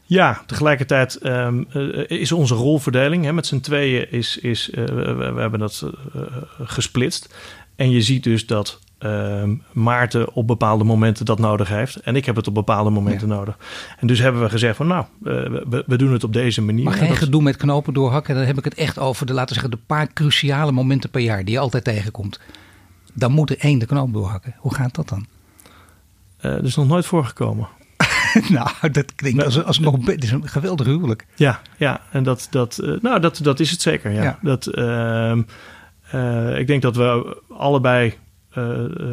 [0.05, 5.31] Ja, tegelijkertijd um, uh, is onze rolverdeling hè, met z'n tweeën is, is uh, we,
[5.33, 5.83] we, hebben dat
[6.59, 7.35] gesplitst.
[7.75, 11.95] En je ziet dus dat uh, Maarten op bepaalde momenten dat nodig heeft.
[11.95, 13.33] En ik heb het op bepaalde momenten ja.
[13.33, 13.57] nodig.
[13.99, 15.33] En dus hebben we gezegd van nou, uh,
[15.69, 16.83] we, we, doen het op deze manier.
[16.83, 17.17] Maar geen dat...
[17.17, 18.35] gedoe met knopen doorhakken.
[18.35, 21.21] Dan heb ik het echt over de, laten we zeggen, de paar cruciale momenten per
[21.21, 22.39] jaar die je altijd tegenkomt.
[23.13, 24.55] Dan moet er één de knoop doorhakken.
[24.57, 25.25] Hoe gaat dat dan?
[26.41, 27.67] Uh, dat is nog nooit voorgekomen.
[28.49, 31.25] nou, dat klinkt als, als nog het is een geweldig huwelijk.
[31.35, 34.11] Ja, ja en dat, dat, uh, nou, dat, dat is het zeker.
[34.11, 34.23] Ja.
[34.23, 34.39] ja.
[34.41, 34.67] Dat,
[36.13, 38.13] uh, ik denk dat we allebei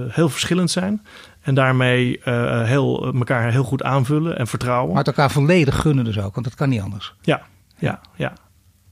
[0.08, 1.02] heel verschillend zijn.
[1.40, 4.88] En daarmee uh, heel, elkaar heel goed aanvullen en vertrouwen.
[4.88, 7.14] Maar het elkaar volledig gunnen dus ook, want dat kan niet anders.
[7.20, 7.42] Ja,
[7.78, 8.32] ja, ja.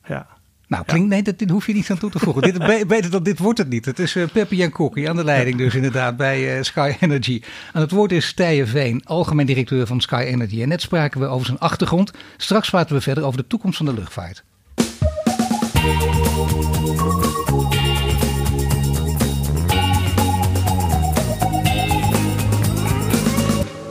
[0.06, 0.26] ja.
[0.66, 2.42] Nou, klinkt, nee, dat, dit hoef je niet aan toe te voegen.
[2.42, 3.84] dit, beter dan dit wordt het niet.
[3.84, 7.42] Het is uh, Peppi en Kokkie aan de leiding dus inderdaad bij uh, Sky Energy.
[7.72, 10.62] En het woord is Stije Veen, algemeen directeur van Sky Energy.
[10.62, 12.12] En net spraken we over zijn achtergrond.
[12.36, 14.44] Straks praten we verder over de toekomst van de luchtvaart.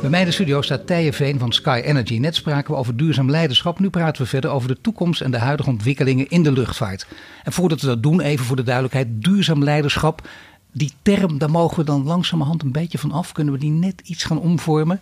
[0.08, 2.18] Bij mij in de studio staat Tije Veen van Sky Energy.
[2.18, 3.80] Net spraken we over duurzaam leiderschap.
[3.80, 7.08] Nu praten we verder over de toekomst en de huidige ontwikkelingen in de luchtvaart.
[7.44, 10.28] En voordat we dat doen, even voor de duidelijkheid: duurzaam leiderschap.
[10.72, 13.32] Die term, daar mogen we dan langzamerhand een beetje van af.
[13.32, 15.00] Kunnen we die net iets gaan omvormen?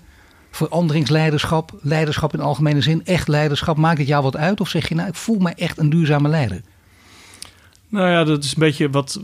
[0.51, 3.77] Veranderingsleiderschap, leiderschap in algemene zin, echt leiderschap.
[3.77, 4.61] Maakt het jou wat uit?
[4.61, 6.61] Of zeg je, nou, ik voel me echt een duurzame leider?
[7.89, 9.21] Nou ja, dat is een beetje wat,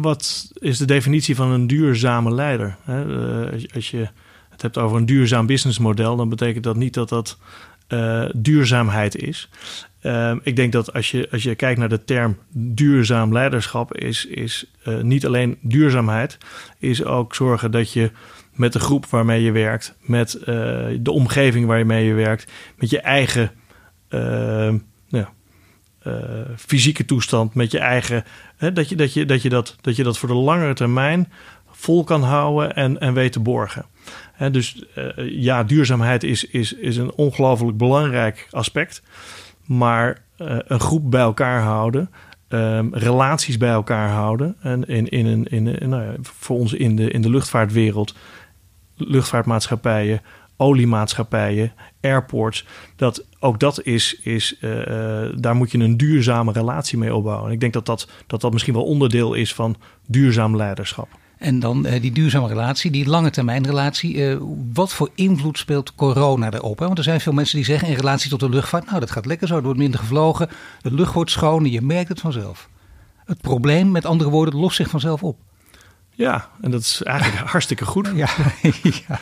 [0.00, 2.76] wat is de definitie van een duurzame leider?
[2.88, 4.08] Uh, als je
[4.62, 7.38] het hebt over een duurzaam businessmodel, dan betekent dat niet dat dat
[7.88, 9.48] uh, duurzaamheid is.
[10.02, 14.26] Uh, ik denk dat als je, als je kijkt naar de term duurzaam leiderschap, is,
[14.26, 16.38] is uh, niet alleen duurzaamheid,
[16.78, 18.10] is ook zorgen dat je
[18.52, 20.30] met de groep waarmee je werkt, met
[21.00, 23.50] de omgeving waarmee je werkt, met je eigen
[25.08, 25.32] ja,
[26.56, 28.24] fysieke toestand, met je eigen,
[28.56, 31.32] hè, dat, je, dat, je, dat, je dat, dat je dat voor de langere termijn
[31.70, 33.86] vol kan houden en, en weet te borgen.
[34.38, 35.08] Dus uh,
[35.42, 39.02] ja, duurzaamheid is, is, is een ongelooflijk belangrijk aspect.
[39.66, 42.10] Maar uh, een groep bij elkaar houden,
[42.48, 44.56] um, relaties bij elkaar houden.
[44.60, 48.14] En in, in, in, in, nou ja, voor ons in de, in de luchtvaartwereld,
[48.96, 50.20] luchtvaartmaatschappijen,
[50.56, 52.64] oliemaatschappijen, airports.
[52.96, 54.70] Dat, ook dat is, is uh,
[55.34, 57.46] daar moet je een duurzame relatie mee opbouwen.
[57.46, 61.08] En ik denk dat dat, dat dat misschien wel onderdeel is van duurzaam leiderschap.
[61.38, 64.14] En dan uh, die duurzame relatie, die lange termijn relatie.
[64.14, 64.36] Uh,
[64.72, 66.78] wat voor invloed speelt corona daarop?
[66.78, 66.86] Hè?
[66.86, 68.86] Want er zijn veel mensen die zeggen in relatie tot de luchtvaart...
[68.86, 70.48] nou, dat gaat lekker zo, er wordt minder gevlogen.
[70.82, 72.68] De lucht wordt schoner, je merkt het vanzelf.
[73.24, 75.36] Het probleem, met andere woorden, lost zich vanzelf op.
[76.10, 78.10] Ja, en dat is eigenlijk hartstikke goed.
[78.14, 78.28] Ja,
[78.82, 79.20] ja.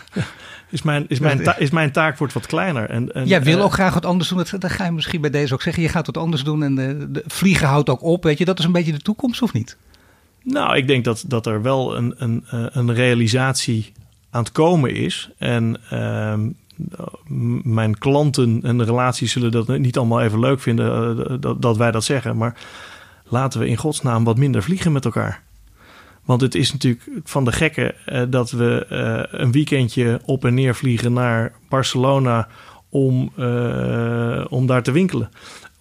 [0.71, 2.91] Is mijn, is, mijn taak, is mijn taak wordt wat kleiner.
[2.91, 4.39] En, en, Jij wil ook graag wat anders doen.
[4.39, 5.83] Dat, dat ga je misschien bij deze ook zeggen.
[5.83, 8.23] Je gaat wat anders doen en de, de vliegen houdt ook op.
[8.23, 9.77] Weet je, dat is een beetje de toekomst of niet?
[10.49, 13.93] Nou, ik denk dat, dat er wel een, een, een realisatie
[14.31, 15.31] aan het komen is.
[15.39, 16.35] En uh,
[17.63, 21.77] mijn klanten en de relaties zullen dat niet allemaal even leuk vinden uh, dat, dat
[21.77, 22.37] wij dat zeggen.
[22.37, 22.57] Maar
[23.25, 25.43] laten we in godsnaam wat minder vliegen met elkaar.
[26.25, 28.87] Want het is natuurlijk van de gekke uh, dat we
[29.31, 32.49] een weekendje op en neer vliegen naar Barcelona
[32.89, 33.33] om,
[34.49, 35.31] om daar te winkelen.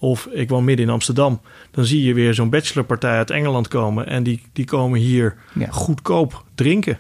[0.06, 1.42] Of ik woon midden in Amsterdam.
[1.72, 4.08] Dan zie je weer zo'n bachelorpartij uit Engeland komen.
[4.08, 5.68] En die, die komen hier ja.
[5.70, 6.98] goedkoop drinken.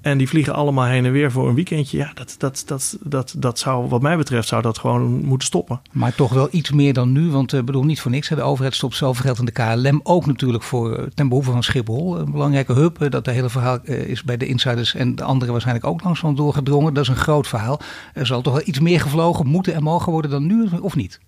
[0.00, 1.98] En die vliegen allemaal heen en weer voor een weekendje.
[1.98, 5.80] Ja, dat, dat, dat, dat, dat zou, wat mij betreft, zou dat gewoon moeten stoppen.
[5.92, 7.30] Maar toch wel iets meer dan nu.
[7.30, 8.28] Want ik uh, bedoel, niet voor niks.
[8.28, 8.36] Hè.
[8.36, 10.00] De overheid stopt zoveel geld in de KLM.
[10.02, 12.18] Ook natuurlijk voor, ten behoeve van Schiphol.
[12.18, 13.10] Een belangrijke hub.
[13.10, 16.20] Dat de hele verhaal uh, is bij de insiders en de anderen waarschijnlijk ook langs
[16.20, 16.94] van doorgedrongen.
[16.94, 17.80] Dat is een groot verhaal.
[18.14, 21.20] Er zal toch wel iets meer gevlogen moeten en mogen worden dan nu, of niet?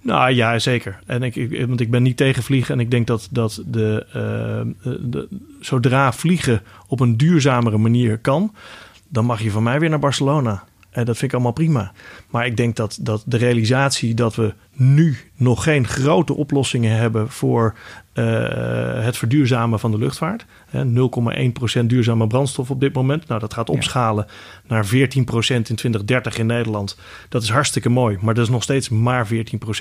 [0.00, 0.98] Nou ja, zeker.
[1.06, 2.74] En ik, want ik ben niet tegen vliegen.
[2.74, 5.28] En ik denk dat, dat de, uh, de,
[5.60, 8.54] zodra vliegen op een duurzamere manier kan,
[9.08, 10.64] dan mag je van mij weer naar Barcelona.
[10.90, 11.92] En dat vind ik allemaal prima.
[12.30, 17.28] Maar ik denk dat, dat de realisatie dat we nu nog geen grote oplossingen hebben
[17.30, 17.74] voor
[18.14, 20.44] uh, het verduurzamen van de luchtvaart.
[20.74, 23.28] 0,1% duurzame brandstof op dit moment.
[23.28, 24.74] Nou, dat gaat opschalen ja.
[24.74, 26.96] naar 14% in 2030 in Nederland.
[27.28, 29.30] Dat is hartstikke mooi, maar dat is nog steeds maar 14%.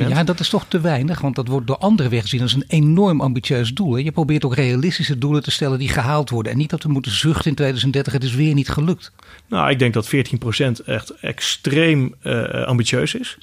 [0.07, 3.21] Ja, dat is toch te weinig, want dat wordt door anderen weggezien als een enorm
[3.21, 3.93] ambitieus doel.
[3.93, 4.01] Hè?
[4.01, 6.51] Je probeert ook realistische doelen te stellen die gehaald worden.
[6.51, 9.11] En niet dat we moeten zuchten in 2030, het is weer niet gelukt.
[9.47, 13.37] Nou, ik denk dat 14% echt extreem uh, ambitieus is.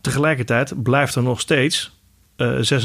[0.00, 1.96] Tegelijkertijd blijft er nog steeds
[2.36, 2.80] uh,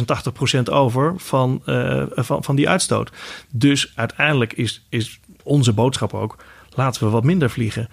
[0.59, 3.11] 86% over van, uh, van, van die uitstoot.
[3.51, 6.37] Dus uiteindelijk is, is onze boodschap ook:
[6.69, 7.89] laten we wat minder vliegen.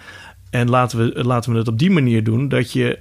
[0.49, 2.99] En laten we, laten we het op die manier doen dat je,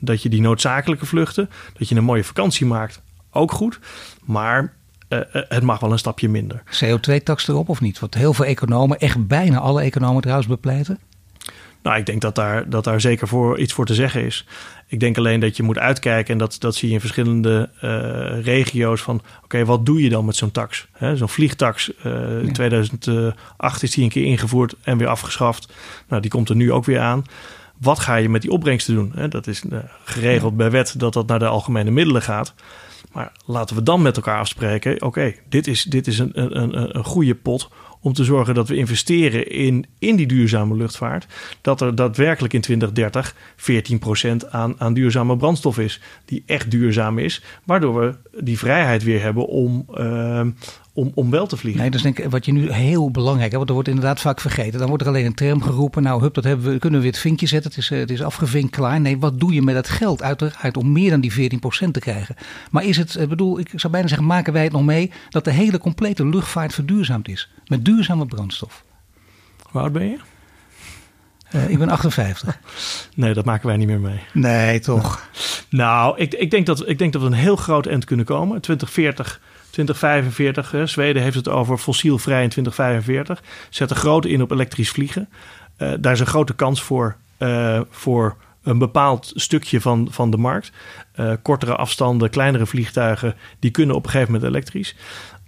[0.00, 3.78] dat je die noodzakelijke vluchten, dat je een mooie vakantie maakt, ook goed.
[4.24, 4.74] Maar
[5.48, 6.62] het mag wel een stapje minder.
[6.84, 7.98] CO2-tax erop of niet?
[7.98, 10.98] Wat heel veel economen, echt bijna alle economen trouwens, bepleiten.
[11.82, 14.46] Nou, ik denk dat daar, dat daar zeker voor iets voor te zeggen is.
[14.86, 18.44] Ik denk alleen dat je moet uitkijken, en dat, dat zie je in verschillende uh,
[18.44, 20.86] regio's, van oké, okay, wat doe je dan met zo'n tax?
[21.14, 22.38] Zo'n vliegtax, uh, ja.
[22.38, 25.72] in 2008 is die een keer ingevoerd en weer afgeschaft.
[26.08, 27.24] Nou, die komt er nu ook weer aan.
[27.80, 29.12] Wat ga je met die opbrengsten doen?
[29.14, 29.28] Hè?
[29.28, 30.56] Dat is uh, geregeld ja.
[30.56, 32.54] bij wet dat dat naar de algemene middelen gaat.
[33.12, 36.96] Maar laten we dan met elkaar afspreken, oké, okay, dit is, dit is een, een,
[36.96, 37.70] een goede pot
[38.00, 41.26] om te zorgen dat we investeren in, in die duurzame luchtvaart.
[41.60, 43.34] Dat er daadwerkelijk in 2030
[44.44, 46.00] 14% aan, aan duurzame brandstof is.
[46.24, 47.42] Die echt duurzaam is.
[47.64, 50.40] Waardoor we die vrijheid weer hebben om, uh,
[50.98, 51.80] om, om wel te vliegen.
[51.80, 53.56] Nee, dat is denk ik wat je nu heel belangrijk hebt.
[53.56, 54.78] Want er wordt inderdaad vaak vergeten.
[54.78, 56.02] Dan wordt er alleen een term geroepen.
[56.02, 57.70] Nou, hup, dat hebben we, kunnen we weer het vinkje zetten.
[57.70, 59.00] Het is, het is afgevinkt klaar.
[59.00, 62.34] Nee, wat doe je met dat geld uiteraard om meer dan die 14% te krijgen?
[62.70, 65.44] Maar is het, ik bedoel, ik zou bijna zeggen, maken wij het nog mee dat
[65.44, 67.50] de hele complete luchtvaart verduurzaamd is?
[67.66, 68.84] Met duurzame brandstof.
[69.62, 70.16] Hoe oud ben je?
[71.54, 72.58] Uh, ik ben 58.
[73.14, 74.20] Nee, dat maken wij niet meer mee.
[74.32, 75.20] Nee, toch?
[75.70, 78.60] Nou, ik, ik, denk dat, ik denk dat we een heel groot eind kunnen komen.
[78.60, 79.40] 2040,
[79.70, 80.70] 2045.
[80.70, 80.86] Hè.
[80.86, 83.42] Zweden heeft het over fossielvrij in 2045.
[83.70, 85.28] Zetten groot in op elektrisch vliegen.
[85.78, 90.36] Uh, daar is een grote kans voor, uh, voor een bepaald stukje van, van de
[90.36, 90.72] markt.
[91.16, 94.96] Uh, kortere afstanden, kleinere vliegtuigen, die kunnen op een gegeven moment elektrisch.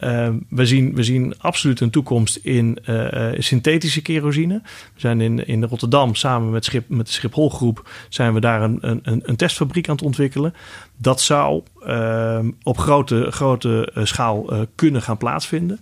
[0.01, 4.61] Uh, we, zien, we zien absoluut een toekomst in uh, synthetische kerosine.
[4.65, 8.79] We zijn in, in Rotterdam samen met, Schip, met de Schipholgroep zijn we daar een,
[8.81, 10.55] een, een testfabriek aan het ontwikkelen.
[10.97, 15.81] Dat zou uh, op grote, grote schaal kunnen gaan plaatsvinden.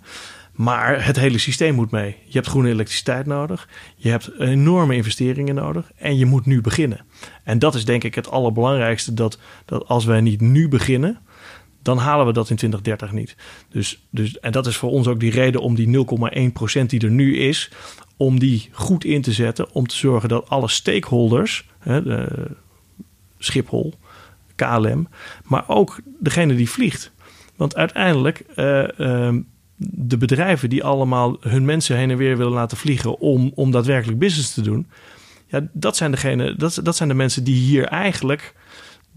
[0.58, 2.16] Maar het hele systeem moet mee.
[2.24, 3.68] Je hebt groene elektriciteit nodig.
[3.96, 5.90] Je hebt enorme investeringen nodig.
[5.96, 7.00] En je moet nu beginnen.
[7.44, 9.14] En dat is denk ik het allerbelangrijkste.
[9.14, 11.18] Dat, dat als wij niet nu beginnen
[11.89, 13.36] dan halen we dat in 2030 niet.
[13.68, 16.07] Dus, dus, en dat is voor ons ook die reden om die
[16.80, 17.70] 0,1% die er nu is,
[18.16, 19.72] om die goed in te zetten.
[19.72, 22.47] Om te zorgen dat alle stakeholders, hè, de
[23.39, 23.95] Schiphol,
[24.55, 25.09] KLM,
[25.45, 27.12] maar ook degene die vliegt.
[27.57, 29.34] Want uiteindelijk, uh, uh,
[29.76, 34.18] de bedrijven die allemaal hun mensen heen en weer willen laten vliegen om, om daadwerkelijk
[34.18, 34.86] business te doen.
[35.47, 38.55] Ja, dat zijn, degene, dat, dat zijn de mensen die hier eigenlijk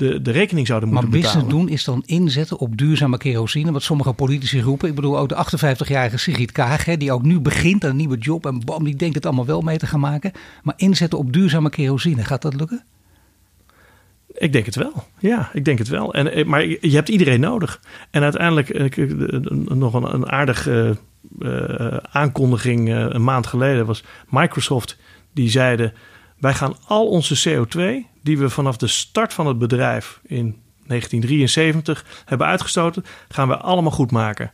[0.01, 1.39] de, de rekening zouden moeten maar betalen.
[1.39, 4.89] business doen is dan inzetten op duurzame kerosine, wat sommige politici roepen.
[4.89, 8.17] Ik bedoel, ook de 58-jarige Sigrid Kaag, hè, die ook nu begint aan een nieuwe
[8.17, 10.31] job en bam, die denkt het allemaal wel mee te gaan maken.
[10.63, 12.83] Maar inzetten op duurzame kerosine, gaat dat lukken?
[14.27, 15.03] Ik denk het wel.
[15.19, 16.13] Ja, ik denk het wel.
[16.13, 17.81] En, eh, maar je hebt iedereen nodig.
[18.11, 19.09] En uiteindelijk eh,
[19.65, 20.97] nog een, een aardige
[21.39, 24.97] uh, aankondiging uh, een maand geleden was Microsoft.
[25.33, 25.93] Die zeiden:
[26.41, 27.81] Wij gaan al onze CO2
[28.21, 33.91] die we vanaf de start van het bedrijf in 1973 hebben uitgestoten, gaan we allemaal
[33.91, 34.51] goed maken.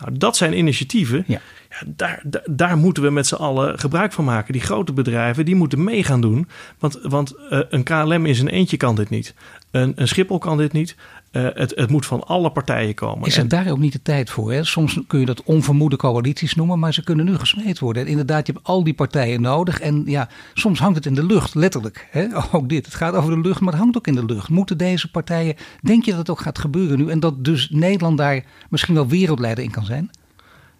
[0.00, 1.24] Nou, dat zijn initiatieven.
[1.26, 1.40] Ja.
[1.70, 4.52] Ja, daar, daar, daar, moeten we met z'n allen gebruik van maken.
[4.52, 6.48] Die grote bedrijven die moeten mee gaan doen.
[6.78, 9.34] Want, want uh, een KLM in zijn eentje kan dit niet.
[9.70, 10.96] Een, een Schiphol kan dit niet.
[11.32, 13.26] Uh, het, het moet van alle partijen komen.
[13.26, 14.52] Is er en, daar ook niet de tijd voor?
[14.52, 14.64] Hè?
[14.64, 18.02] Soms kun je dat onvermoede coalities noemen, maar ze kunnen nu gesmeed worden.
[18.02, 19.80] En inderdaad, je hebt al die partijen nodig.
[19.80, 22.08] En ja, soms hangt het in de lucht, letterlijk.
[22.10, 22.26] Hè?
[22.52, 22.84] Ook dit.
[22.84, 24.48] Het gaat over de lucht, maar het hangt ook in de lucht.
[24.48, 27.08] Moeten deze partijen, denk je dat het ook gaat gebeuren nu?
[27.08, 30.10] En dat dus Nederland daar misschien wel wereldleider in kan zijn?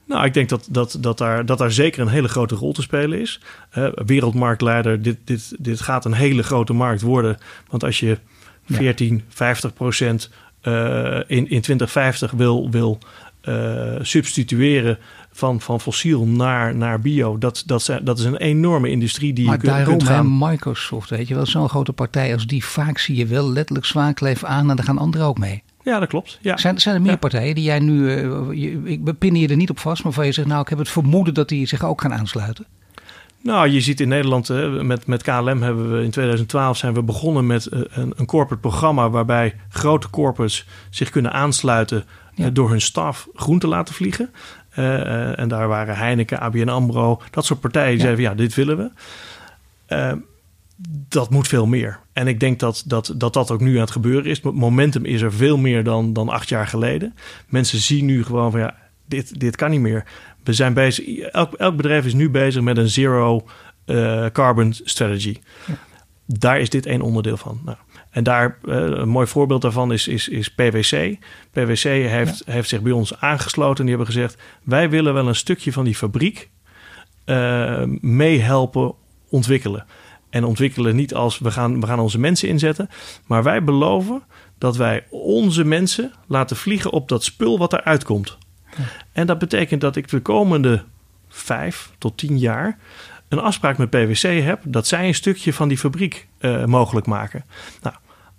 [0.05, 2.83] Nou, ik denk dat, dat, dat, daar, dat daar zeker een hele grote rol te
[2.83, 3.41] spelen is.
[3.79, 7.39] Uh, wereldmarktleider, dit, dit, dit gaat een hele grote markt worden.
[7.69, 8.19] Want als je
[8.65, 9.23] 14, ja.
[9.29, 10.31] 50 procent
[11.27, 12.99] in, in 2050 wil, wil
[13.49, 14.99] uh, substitueren
[15.33, 19.47] van, van fossiel naar, naar bio, dat, dat, zijn, dat is een enorme industrie die
[19.47, 20.39] maar je kunt, daarom, kunt gaan...
[20.39, 24.45] Microsoft, weet je wel, zo'n grote partij als die, vaak zie je wel letterlijk zwaakleef
[24.45, 25.63] aan en daar gaan anderen ook mee.
[25.83, 26.39] Ja, dat klopt.
[26.41, 26.57] Ja.
[26.57, 27.17] Zijn, zijn er meer ja.
[27.17, 30.27] partijen die jij nu, uh, je, ik pin je er niet op vast, maar van
[30.27, 32.67] je zegt, nou, ik heb het vermoeden dat die zich ook gaan aansluiten?
[33.43, 34.49] Nou, je ziet in Nederland,
[34.83, 38.61] met, met KLM hebben we in 2012 zijn we begonnen met uh, een, een corporate
[38.61, 42.51] programma waarbij grote corporates zich kunnen aansluiten ja.
[42.51, 44.31] door hun staf groen te laten vliegen.
[45.37, 48.03] en daar waren Heineken, ABN AMRO, dat soort partijen die ja.
[48.03, 48.91] zeiden, ja, dit willen we
[51.09, 51.99] dat moet veel meer.
[52.13, 54.41] En ik denk dat dat, dat dat ook nu aan het gebeuren is.
[54.41, 57.15] Momentum is er veel meer dan, dan acht jaar geleden.
[57.49, 58.77] Mensen zien nu gewoon van ja,
[59.07, 60.05] dit, dit kan niet meer.
[60.45, 63.47] We zijn bezig, elk, elk bedrijf is nu bezig met een zero
[63.87, 65.37] uh, carbon strategy.
[65.67, 65.75] Ja.
[66.27, 67.61] Daar is dit één onderdeel van.
[67.65, 67.77] Nou,
[68.11, 71.17] en daar, uh, een mooi voorbeeld daarvan is, is, is PwC.
[71.51, 72.53] PwC heeft, ja.
[72.53, 75.85] heeft zich bij ons aangesloten en die hebben gezegd: wij willen wel een stukje van
[75.85, 76.51] die fabriek
[77.27, 78.95] uh, meehelpen
[79.29, 79.87] ontwikkelen.
[80.31, 82.89] En ontwikkelen niet als we gaan, we gaan onze mensen inzetten.
[83.27, 84.23] Maar wij beloven
[84.59, 88.39] dat wij onze mensen laten vliegen op dat spul wat eruit komt.
[88.77, 88.85] Ja.
[89.13, 90.85] En dat betekent dat ik de komende
[91.29, 92.79] vijf tot tien jaar
[93.29, 97.45] een afspraak met PwC heb dat zij een stukje van die fabriek uh, mogelijk maken.
[97.83, 97.97] Nou,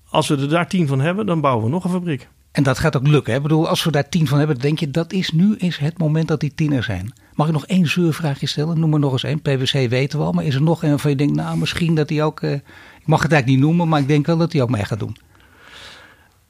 [0.09, 2.27] als we er daar tien van hebben, dan bouwen we nog een fabriek.
[2.51, 3.31] En dat gaat ook lukken.
[3.31, 3.37] Hè?
[3.37, 5.97] Ik bedoel, als we daar tien van hebben, denk je dat is nu is het
[5.97, 7.13] moment dat die tien er zijn.
[7.33, 8.79] Mag ik nog één zeurvraagje stellen?
[8.79, 9.41] Noem er nog eens één.
[9.41, 12.09] PwC weten we al, maar is er nog een waarvan je denkt, nou misschien dat
[12.09, 14.61] hij ook, uh, ik mag het eigenlijk niet noemen, maar ik denk wel dat hij
[14.61, 15.17] ook mee gaat doen.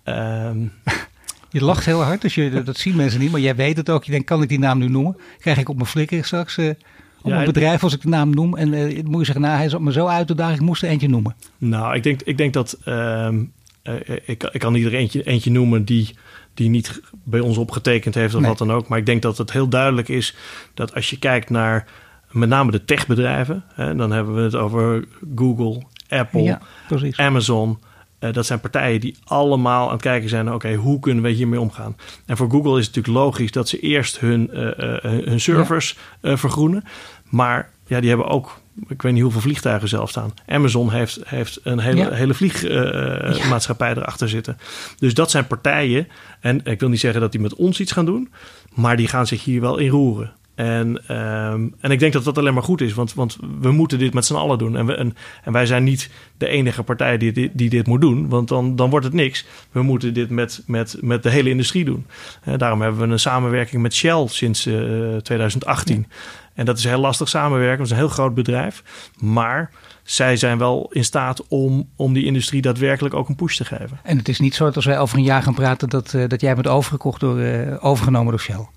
[0.05, 0.71] Um.
[1.53, 4.03] Je lacht heel hard, dus je, dat zien mensen niet, maar jij weet het ook.
[4.03, 5.17] Je denkt, kan ik die naam nu noemen?
[5.39, 6.75] Krijg ik op mijn flikker straks uh, op
[7.29, 8.57] ja, mijn bedrijf als ik de naam noem?
[8.57, 10.61] En uh, moet je zeggen, nou hij is op me zo uit de dag, ik
[10.61, 11.35] moest er eentje noemen.
[11.57, 13.51] Nou, ik denk, ik denk dat, um,
[14.25, 16.15] ik, ik kan er eentje, eentje noemen die
[16.53, 18.49] die niet bij ons opgetekend heeft of nee.
[18.49, 18.87] wat dan ook.
[18.87, 20.35] Maar ik denk dat het heel duidelijk is
[20.73, 21.87] dat als je kijkt naar
[22.31, 26.61] met name de techbedrijven, hè, dan hebben we het over Google, Apple, ja,
[27.15, 27.79] Amazon.
[28.23, 31.29] Uh, dat zijn partijen die allemaal aan het kijken zijn: oké, okay, hoe kunnen we
[31.29, 31.95] hiermee omgaan?
[32.25, 35.97] En voor Google is het natuurlijk logisch dat ze eerst hun, uh, uh, hun servers
[36.21, 36.37] ja.
[36.37, 36.83] vergroenen.
[37.29, 40.33] Maar ja, die hebben ook ik weet niet hoeveel vliegtuigen zelf staan.
[40.47, 42.11] Amazon heeft, heeft een hele, ja.
[42.11, 44.01] hele vliegmaatschappij uh, ja.
[44.01, 44.57] erachter zitten.
[44.97, 46.07] Dus dat zijn partijen.
[46.39, 48.31] En ik wil niet zeggen dat die met ons iets gaan doen.
[48.73, 50.33] Maar die gaan zich hier wel in roeren.
[50.55, 52.93] En, um, en ik denk dat dat alleen maar goed is.
[52.93, 54.77] Want, want we moeten dit met z'n allen doen.
[54.77, 58.01] En, we, en, en wij zijn niet de enige partij die, die, die, dit moet
[58.01, 58.29] doen.
[58.29, 59.45] Want dan, dan wordt het niks.
[59.71, 62.05] We moeten dit met, met, met de hele industrie doen.
[62.47, 66.05] Uh, daarom hebben we een samenwerking met Shell sinds uh, 2018.
[66.09, 66.15] Ja.
[66.53, 67.77] En dat is heel lastig samenwerken.
[67.77, 68.83] Het is een heel groot bedrijf.
[69.19, 69.71] Maar
[70.03, 73.99] zij zijn wel in staat om, om die industrie daadwerkelijk ook een push te geven.
[74.03, 75.89] En het is niet zo dat als wij over een jaar gaan praten...
[75.89, 78.67] dat, uh, dat jij bent overgekocht door, uh, overgenomen door Shell.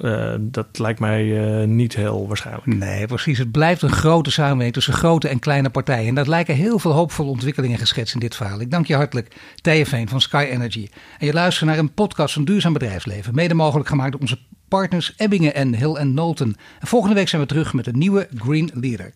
[0.00, 2.66] Uh, dat lijkt mij uh, niet heel waarschijnlijk.
[2.66, 3.38] Nee, precies.
[3.38, 6.08] Het blijft een grote samenwerking tussen grote en kleine partijen.
[6.08, 8.60] En dat lijken heel veel hoopvolle ontwikkelingen geschetst in dit verhaal.
[8.60, 10.88] Ik dank je hartelijk, Thea Veen van Sky Energy.
[11.18, 13.34] En je luistert naar een podcast van Duurzaam Bedrijfsleven.
[13.34, 14.38] Mede mogelijk gemaakt door onze
[14.68, 16.56] partners Ebbingen en Hill Knowlton.
[16.80, 19.12] En volgende week zijn we terug met een nieuwe Green Leader.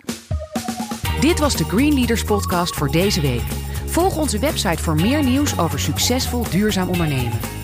[1.20, 3.42] Dit was de Green Leaders podcast voor deze week.
[3.86, 7.63] Volg onze website voor meer nieuws over succesvol duurzaam ondernemen.